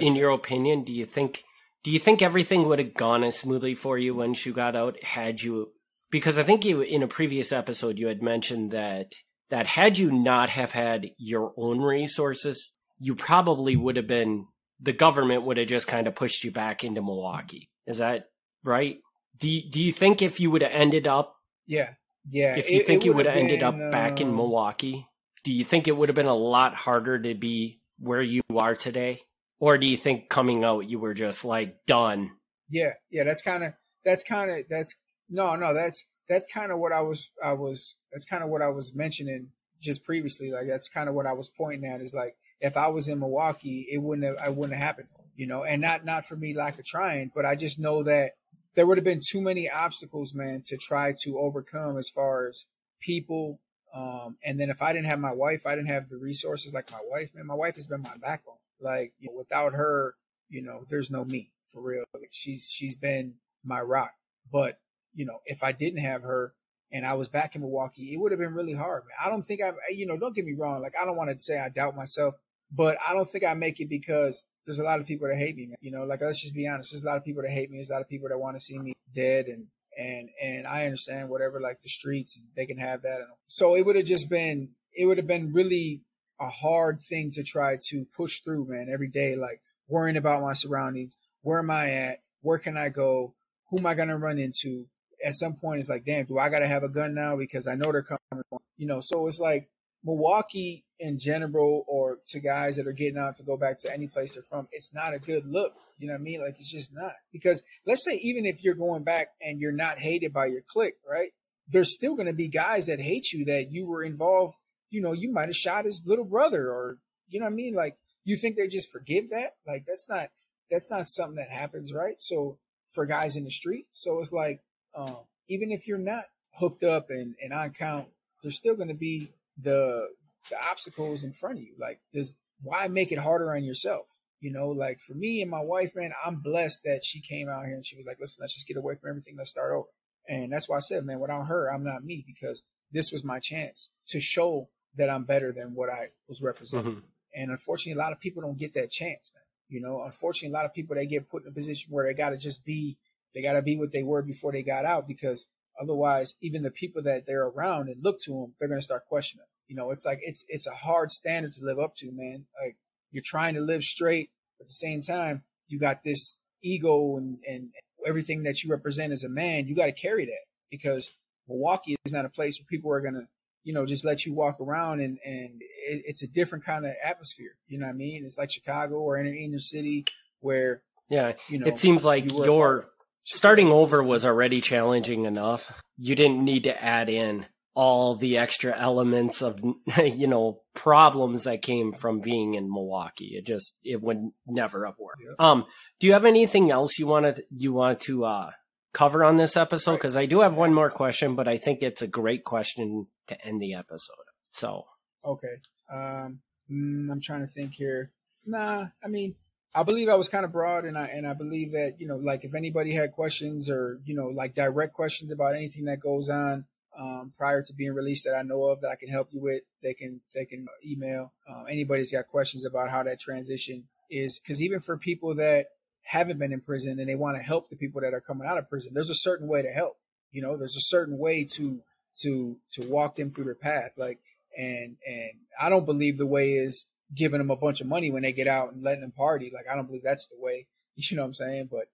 [0.00, 1.44] in your opinion, do you think
[1.86, 5.00] do you think everything would have gone as smoothly for you once you got out
[5.04, 5.70] had you
[6.10, 9.12] because I think you in a previous episode you had mentioned that
[9.50, 14.46] that had you not have had your own resources, you probably would have been
[14.80, 17.70] the government would have just kind of pushed you back into Milwaukee.
[17.86, 18.30] Is that
[18.64, 18.96] right?
[19.38, 21.36] Do you, do you think if you would have ended up
[21.68, 21.90] Yeah,
[22.28, 22.56] yeah.
[22.56, 25.06] if you it- think it you would have ended up been, back in um, Milwaukee,
[25.44, 28.74] do you think it would have been a lot harder to be where you are
[28.74, 29.22] today?
[29.58, 32.32] Or do you think coming out you were just like done?
[32.68, 33.72] Yeah, yeah, that's kind of
[34.04, 34.94] that's kind of that's
[35.28, 38.62] no, no, that's that's kind of what I was I was that's kind of what
[38.62, 39.48] I was mentioning
[39.80, 40.50] just previously.
[40.50, 43.18] Like that's kind of what I was pointing at is like if I was in
[43.18, 46.54] Milwaukee, it wouldn't have I wouldn't have happened, you know, and not not for me
[46.54, 48.32] lack of trying, but I just know that
[48.74, 52.66] there would have been too many obstacles, man, to try to overcome as far as
[53.00, 53.58] people.
[53.94, 56.92] Um, and then if I didn't have my wife, I didn't have the resources like
[56.92, 57.46] my wife, man.
[57.46, 58.56] My wife has been my backbone.
[58.80, 60.14] Like you know, without her,
[60.48, 62.04] you know, there's no me for real.
[62.14, 64.12] Like she's she's been my rock.
[64.52, 64.78] But
[65.14, 66.54] you know, if I didn't have her
[66.92, 69.04] and I was back in Milwaukee, it would have been really hard.
[69.04, 69.16] Man.
[69.24, 70.82] I don't think I, you know, don't get me wrong.
[70.82, 72.34] Like I don't want to say I doubt myself,
[72.70, 75.56] but I don't think I make it because there's a lot of people that hate
[75.56, 75.66] me.
[75.66, 75.76] Man.
[75.80, 76.92] You know, like let's just be honest.
[76.92, 77.78] There's a lot of people that hate me.
[77.78, 79.66] There's a lot of people that want to see me dead, and
[79.96, 83.20] and and I understand whatever, like the streets, they can have that.
[83.46, 86.02] So it would have just been, it would have been really
[86.40, 88.88] a hard thing to try to push through, man.
[88.92, 91.16] Every day, like worrying about my surroundings.
[91.42, 92.18] Where am I at?
[92.42, 93.34] Where can I go?
[93.70, 94.86] Who am I gonna run into?
[95.24, 97.74] At some point, it's like, damn, do I gotta have a gun now because I
[97.74, 98.44] know they're coming?
[98.76, 99.68] You know, so it's like
[100.04, 104.06] Milwaukee in general, or to guys that are getting out to go back to any
[104.06, 105.74] place they're from, it's not a good look.
[105.98, 106.40] You know what I mean?
[106.40, 109.98] Like it's just not because let's say even if you're going back and you're not
[109.98, 111.30] hated by your clique, right?
[111.68, 114.56] There's still going to be guys that hate you that you were involved.
[114.90, 117.74] You know, you might have shot his little brother, or you know what I mean?
[117.74, 119.54] Like you think they just forgive that?
[119.66, 120.28] Like that's not
[120.70, 122.20] that's not something that happens, right?
[122.20, 122.58] So
[122.92, 124.60] for guys in the street, so it's like
[124.96, 125.18] um,
[125.48, 126.24] even if you're not
[126.58, 128.08] hooked up and, and on count,
[128.42, 129.30] there's still going to be
[129.62, 130.08] the
[130.50, 131.74] the obstacles in front of you.
[131.78, 134.06] Like, does why make it harder on yourself?
[134.40, 137.64] You know, like for me and my wife, man, I'm blessed that she came out
[137.64, 139.34] here and she was like, listen, let's just get away from everything.
[139.36, 139.88] Let's start over.
[140.28, 142.62] And that's why I said, man, without her, I'm not me because
[142.92, 146.96] this was my chance to show that I'm better than what I was representing.
[146.96, 147.02] Mhm.
[147.34, 149.42] And unfortunately, a lot of people don't get that chance, man.
[149.68, 152.14] You know, unfortunately, a lot of people they get put in a position where they
[152.14, 152.96] got to just be,
[153.34, 155.44] they got to be what they were before they got out because
[155.80, 159.06] otherwise, even the people that they're around and look to them, they're going to start
[159.06, 159.40] questioning.
[159.40, 159.48] them.
[159.68, 162.46] You know, it's like it's it's a hard standard to live up to, man.
[162.64, 162.76] Like
[163.10, 167.38] you're trying to live straight, but at the same time, you got this ego and
[167.46, 167.70] and
[168.06, 169.66] everything that you represent as a man.
[169.66, 171.10] You got to carry that because
[171.48, 173.26] Milwaukee is not a place where people are going to
[173.66, 176.92] you know, just let you walk around and and it, it's a different kind of
[177.04, 177.56] atmosphere.
[177.66, 178.24] You know what I mean?
[178.24, 180.06] It's like Chicago or in an inner city
[180.38, 182.86] where Yeah, you know it seems like you your
[183.24, 185.72] starting over was already challenging enough.
[185.98, 187.44] You didn't need to add in
[187.74, 189.60] all the extra elements of
[189.98, 193.32] you know problems that came from being in Milwaukee.
[193.36, 195.24] It just it would never have worked.
[195.26, 195.44] Yeah.
[195.44, 195.64] Um,
[195.98, 198.50] do you have anything else you want to you want to uh,
[198.96, 199.96] cover on this episode?
[199.96, 203.46] Because I do have one more question, but I think it's a great question to
[203.46, 204.16] end the episode.
[204.50, 204.86] So
[205.26, 205.56] Okay.
[205.92, 206.40] Um,
[206.70, 208.10] mm, I'm trying to think here.
[208.46, 209.34] Nah, I mean,
[209.74, 212.16] I believe I was kind of broad, and I and I believe that you know,
[212.16, 216.30] like if anybody had questions or you know, like direct questions about anything that goes
[216.30, 216.64] on
[216.98, 219.62] um, prior to being released that I know of that I can help you with,
[219.82, 221.32] they can they can email.
[221.48, 225.66] Um, anybody's got questions about how that transition is, because even for people that
[226.06, 228.58] haven't been in prison and they want to help the people that are coming out
[228.58, 229.96] of prison, there's a certain way to help.
[230.30, 231.80] You know, there's a certain way to
[232.22, 233.92] to to walk them through their path.
[233.96, 234.20] Like
[234.56, 235.30] and and
[235.60, 236.84] I don't believe the way is
[237.14, 239.50] giving them a bunch of money when they get out and letting them party.
[239.52, 240.66] Like I don't believe that's the way.
[240.98, 241.68] You know what I'm saying?
[241.70, 241.88] But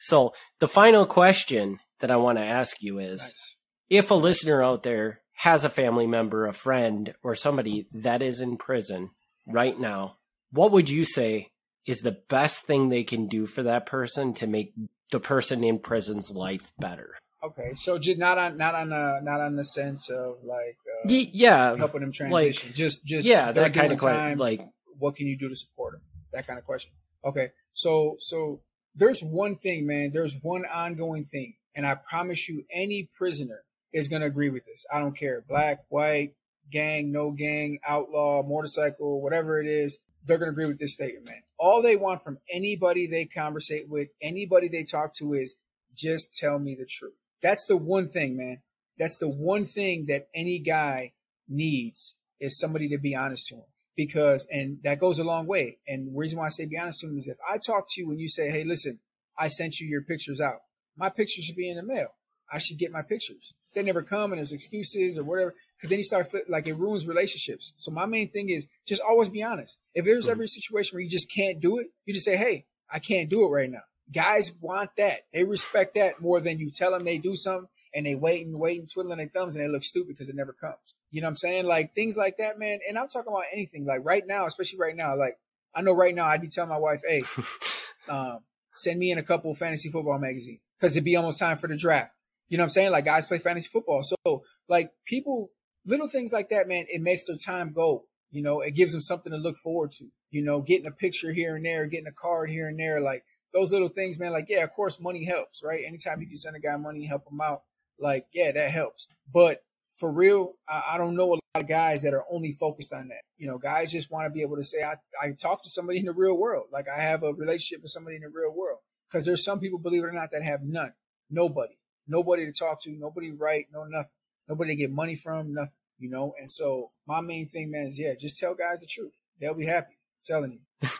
[0.00, 3.20] so the final question that I want to ask you is.
[3.20, 3.56] nice.
[3.88, 8.40] if a listener out there has a family member, a friend, or somebody that is
[8.40, 9.10] in prison
[9.46, 10.16] right now,
[10.50, 11.52] what would you say
[11.88, 14.74] is the best thing they can do for that person to make
[15.10, 17.16] the person in prison's life better?
[17.42, 21.08] Okay, so just not on not on uh not on the sense of like uh,
[21.08, 22.72] Ye- yeah, helping them transition.
[22.74, 24.60] just just yeah, that kind of time, like
[24.98, 26.02] what can you do to support them?
[26.32, 26.92] That kind of question.
[27.24, 28.60] Okay, so so
[28.94, 30.10] there's one thing, man.
[30.12, 33.62] There's one ongoing thing, and I promise you, any prisoner
[33.94, 34.84] is gonna agree with this.
[34.92, 36.34] I don't care, black, white,
[36.70, 39.96] gang, no gang, outlaw, motorcycle, whatever it is.
[40.28, 41.42] They're gonna agree with this statement, man.
[41.58, 45.54] All they want from anybody they conversate with, anybody they talk to, is
[45.94, 47.14] just tell me the truth.
[47.42, 48.60] That's the one thing, man.
[48.98, 51.12] That's the one thing that any guy
[51.48, 53.64] needs is somebody to be honest to him
[53.96, 57.00] because and that goes a long way and the reason why i say be honest
[57.00, 58.98] to him is if i talk to you and you say hey listen
[59.38, 60.60] i sent you your pictures out
[60.96, 62.08] my pictures should be in the mail
[62.50, 63.52] I should get my pictures.
[63.74, 67.06] They never come and there's excuses or whatever, because then you start like it ruins
[67.06, 67.72] relationships.
[67.76, 69.78] So my main thing is just always be honest.
[69.94, 70.32] If there's mm-hmm.
[70.32, 73.28] ever a situation where you just can't do it, you just say, "Hey, I can't
[73.28, 73.82] do it right now."
[74.12, 75.26] Guys want that.
[75.32, 78.58] They respect that more than you tell them they do something and they wait and
[78.58, 80.94] wait and twiddling their thumbs and they look stupid because it never comes.
[81.10, 81.66] You know what I'm saying?
[81.66, 82.78] Like things like that, man.
[82.88, 83.84] And I'm talking about anything.
[83.84, 85.16] Like right now, especially right now.
[85.16, 85.38] Like
[85.74, 87.22] I know right now, I'd be telling my wife, "Hey,
[88.08, 88.40] um,
[88.74, 91.76] send me in a couple fantasy football magazine because it'd be almost time for the
[91.76, 92.14] draft."
[92.48, 92.92] You know what I'm saying?
[92.92, 94.02] Like guys play fantasy football.
[94.02, 95.50] So like people,
[95.84, 98.04] little things like that, man, it makes their time go.
[98.30, 100.06] You know, it gives them something to look forward to.
[100.30, 103.24] You know, getting a picture here and there, getting a card here and there, like
[103.54, 104.32] those little things, man.
[104.32, 105.84] Like, yeah, of course, money helps, right?
[105.86, 107.62] Anytime you can send a guy money, help him out,
[107.98, 109.08] like, yeah, that helps.
[109.32, 109.62] But
[109.98, 113.08] for real, I, I don't know a lot of guys that are only focused on
[113.08, 113.22] that.
[113.36, 115.98] You know, guys just want to be able to say, I, I talk to somebody
[115.98, 116.66] in the real world.
[116.70, 118.80] Like I have a relationship with somebody in the real world.
[119.10, 120.92] Because there's some people, believe it or not, that have none.
[121.30, 121.77] Nobody
[122.08, 124.12] nobody to talk to, nobody write, no nothing,
[124.48, 126.34] nobody to get money from, nothing, you know.
[126.38, 129.12] And so my main thing, man, is yeah, just tell guys the truth.
[129.40, 129.94] They'll be happy.
[129.94, 130.88] I'm telling you.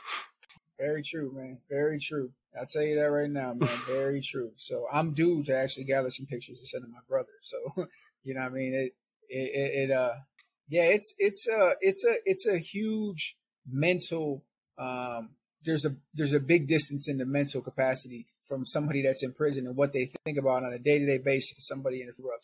[0.78, 1.59] Very true, man.
[1.68, 2.30] Very true.
[2.59, 3.68] I'll tell you that right now, man.
[3.86, 4.52] Very true.
[4.56, 7.28] So I'm due to actually gather some pictures to send to my brother.
[7.42, 7.56] So
[8.24, 8.74] you know what I mean?
[8.74, 8.94] It
[9.28, 10.14] it, it, it uh
[10.68, 13.36] yeah, it's it's uh it's a it's a huge
[13.70, 14.44] mental
[14.78, 15.30] um
[15.68, 19.66] there's a there's a big distance in the mental capacity from somebody that's in prison
[19.66, 22.22] and what they think about on a day to day basis to somebody in the
[22.22, 22.40] world.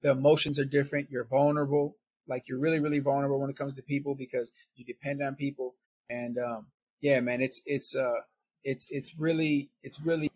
[0.00, 1.10] The emotions are different.
[1.10, 1.96] You're vulnerable.
[2.28, 5.74] Like you're really, really vulnerable when it comes to people because you depend on people.
[6.08, 6.66] And um,
[7.00, 8.20] yeah, man, it's it's uh
[8.62, 10.30] it's it's really it's really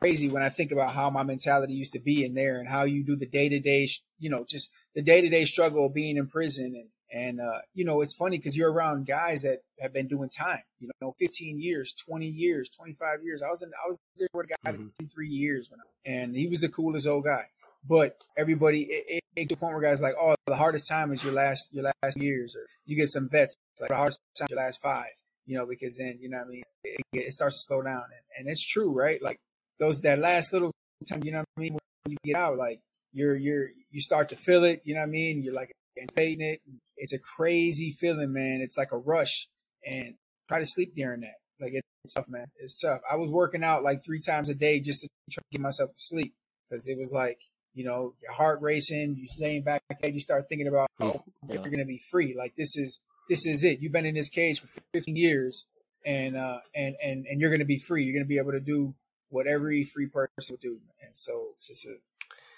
[0.00, 2.84] crazy when I think about how my mentality used to be in there and how
[2.84, 5.94] you do the day to day, you know, just the day to day struggle of
[5.94, 9.60] being in prison and and uh, you know, it's funny because you're around guys that
[9.78, 10.62] have been doing time.
[10.80, 13.40] You know, 15 years, 20 years, 25 years.
[13.40, 15.06] I was in, I was there with a guy mm-hmm.
[15.06, 17.44] three years when I, and he was the coolest old guy.
[17.88, 21.12] But everybody, it, it, it to the point where guys like, oh, the hardest time
[21.12, 24.48] is your last your last years, or you get some vets like the hardest time
[24.50, 25.12] your last five.
[25.46, 26.62] You know, because then you know what I mean.
[26.82, 29.22] It, it starts to slow down, and, and it's true, right?
[29.22, 29.38] Like
[29.78, 30.72] those that last little
[31.08, 31.72] time, you know what I mean.
[31.74, 32.80] When you get out, like
[33.12, 34.82] you're you're you start to feel it.
[34.84, 35.42] You know what I mean.
[35.42, 35.70] You're like
[36.00, 36.60] anticipating it.
[36.96, 38.60] It's a crazy feeling, man.
[38.62, 39.48] It's like a rush,
[39.86, 40.14] and
[40.48, 41.36] try to sleep during that.
[41.60, 41.72] Like
[42.04, 42.46] it's tough, man.
[42.56, 43.00] It's tough.
[43.10, 45.90] I was working out like three times a day just to try to get myself
[45.92, 46.34] to sleep
[46.68, 47.38] because it was like
[47.74, 49.16] you know your heart racing.
[49.18, 51.14] You laying back, you start thinking about oh,
[51.48, 51.60] yeah.
[51.60, 52.34] you're gonna be free.
[52.36, 53.80] Like this is this is it.
[53.80, 55.66] You've been in this cage for 15 years,
[56.04, 58.04] and uh and and and you're gonna be free.
[58.04, 58.94] You're gonna be able to do
[59.30, 60.78] what every free person would do.
[61.02, 61.96] And so it's just a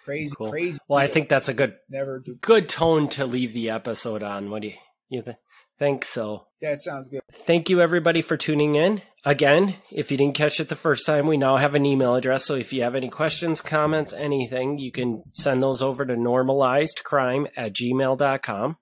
[0.07, 0.51] crazy, cool.
[0.51, 0.79] crazy.
[0.89, 2.37] Well, I think that's a good, never do.
[2.41, 4.51] good tone to leave the episode on.
[4.51, 4.75] What do you,
[5.11, 5.37] you think?
[5.79, 6.47] think so.
[6.61, 7.21] That sounds good.
[7.33, 9.03] Thank you everybody for tuning in.
[9.25, 12.45] Again, if you didn't catch it the first time, we now have an email address.
[12.45, 17.49] So if you have any questions, comments, anything, you can send those over to normalizedcrime
[17.57, 18.77] at gmail.com.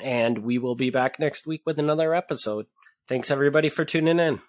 [0.00, 2.66] And we will be back next week with another episode.
[3.08, 4.40] Thanks everybody for tuning in.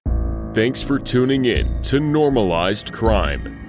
[0.53, 3.68] Thanks for tuning in to Normalized Crime.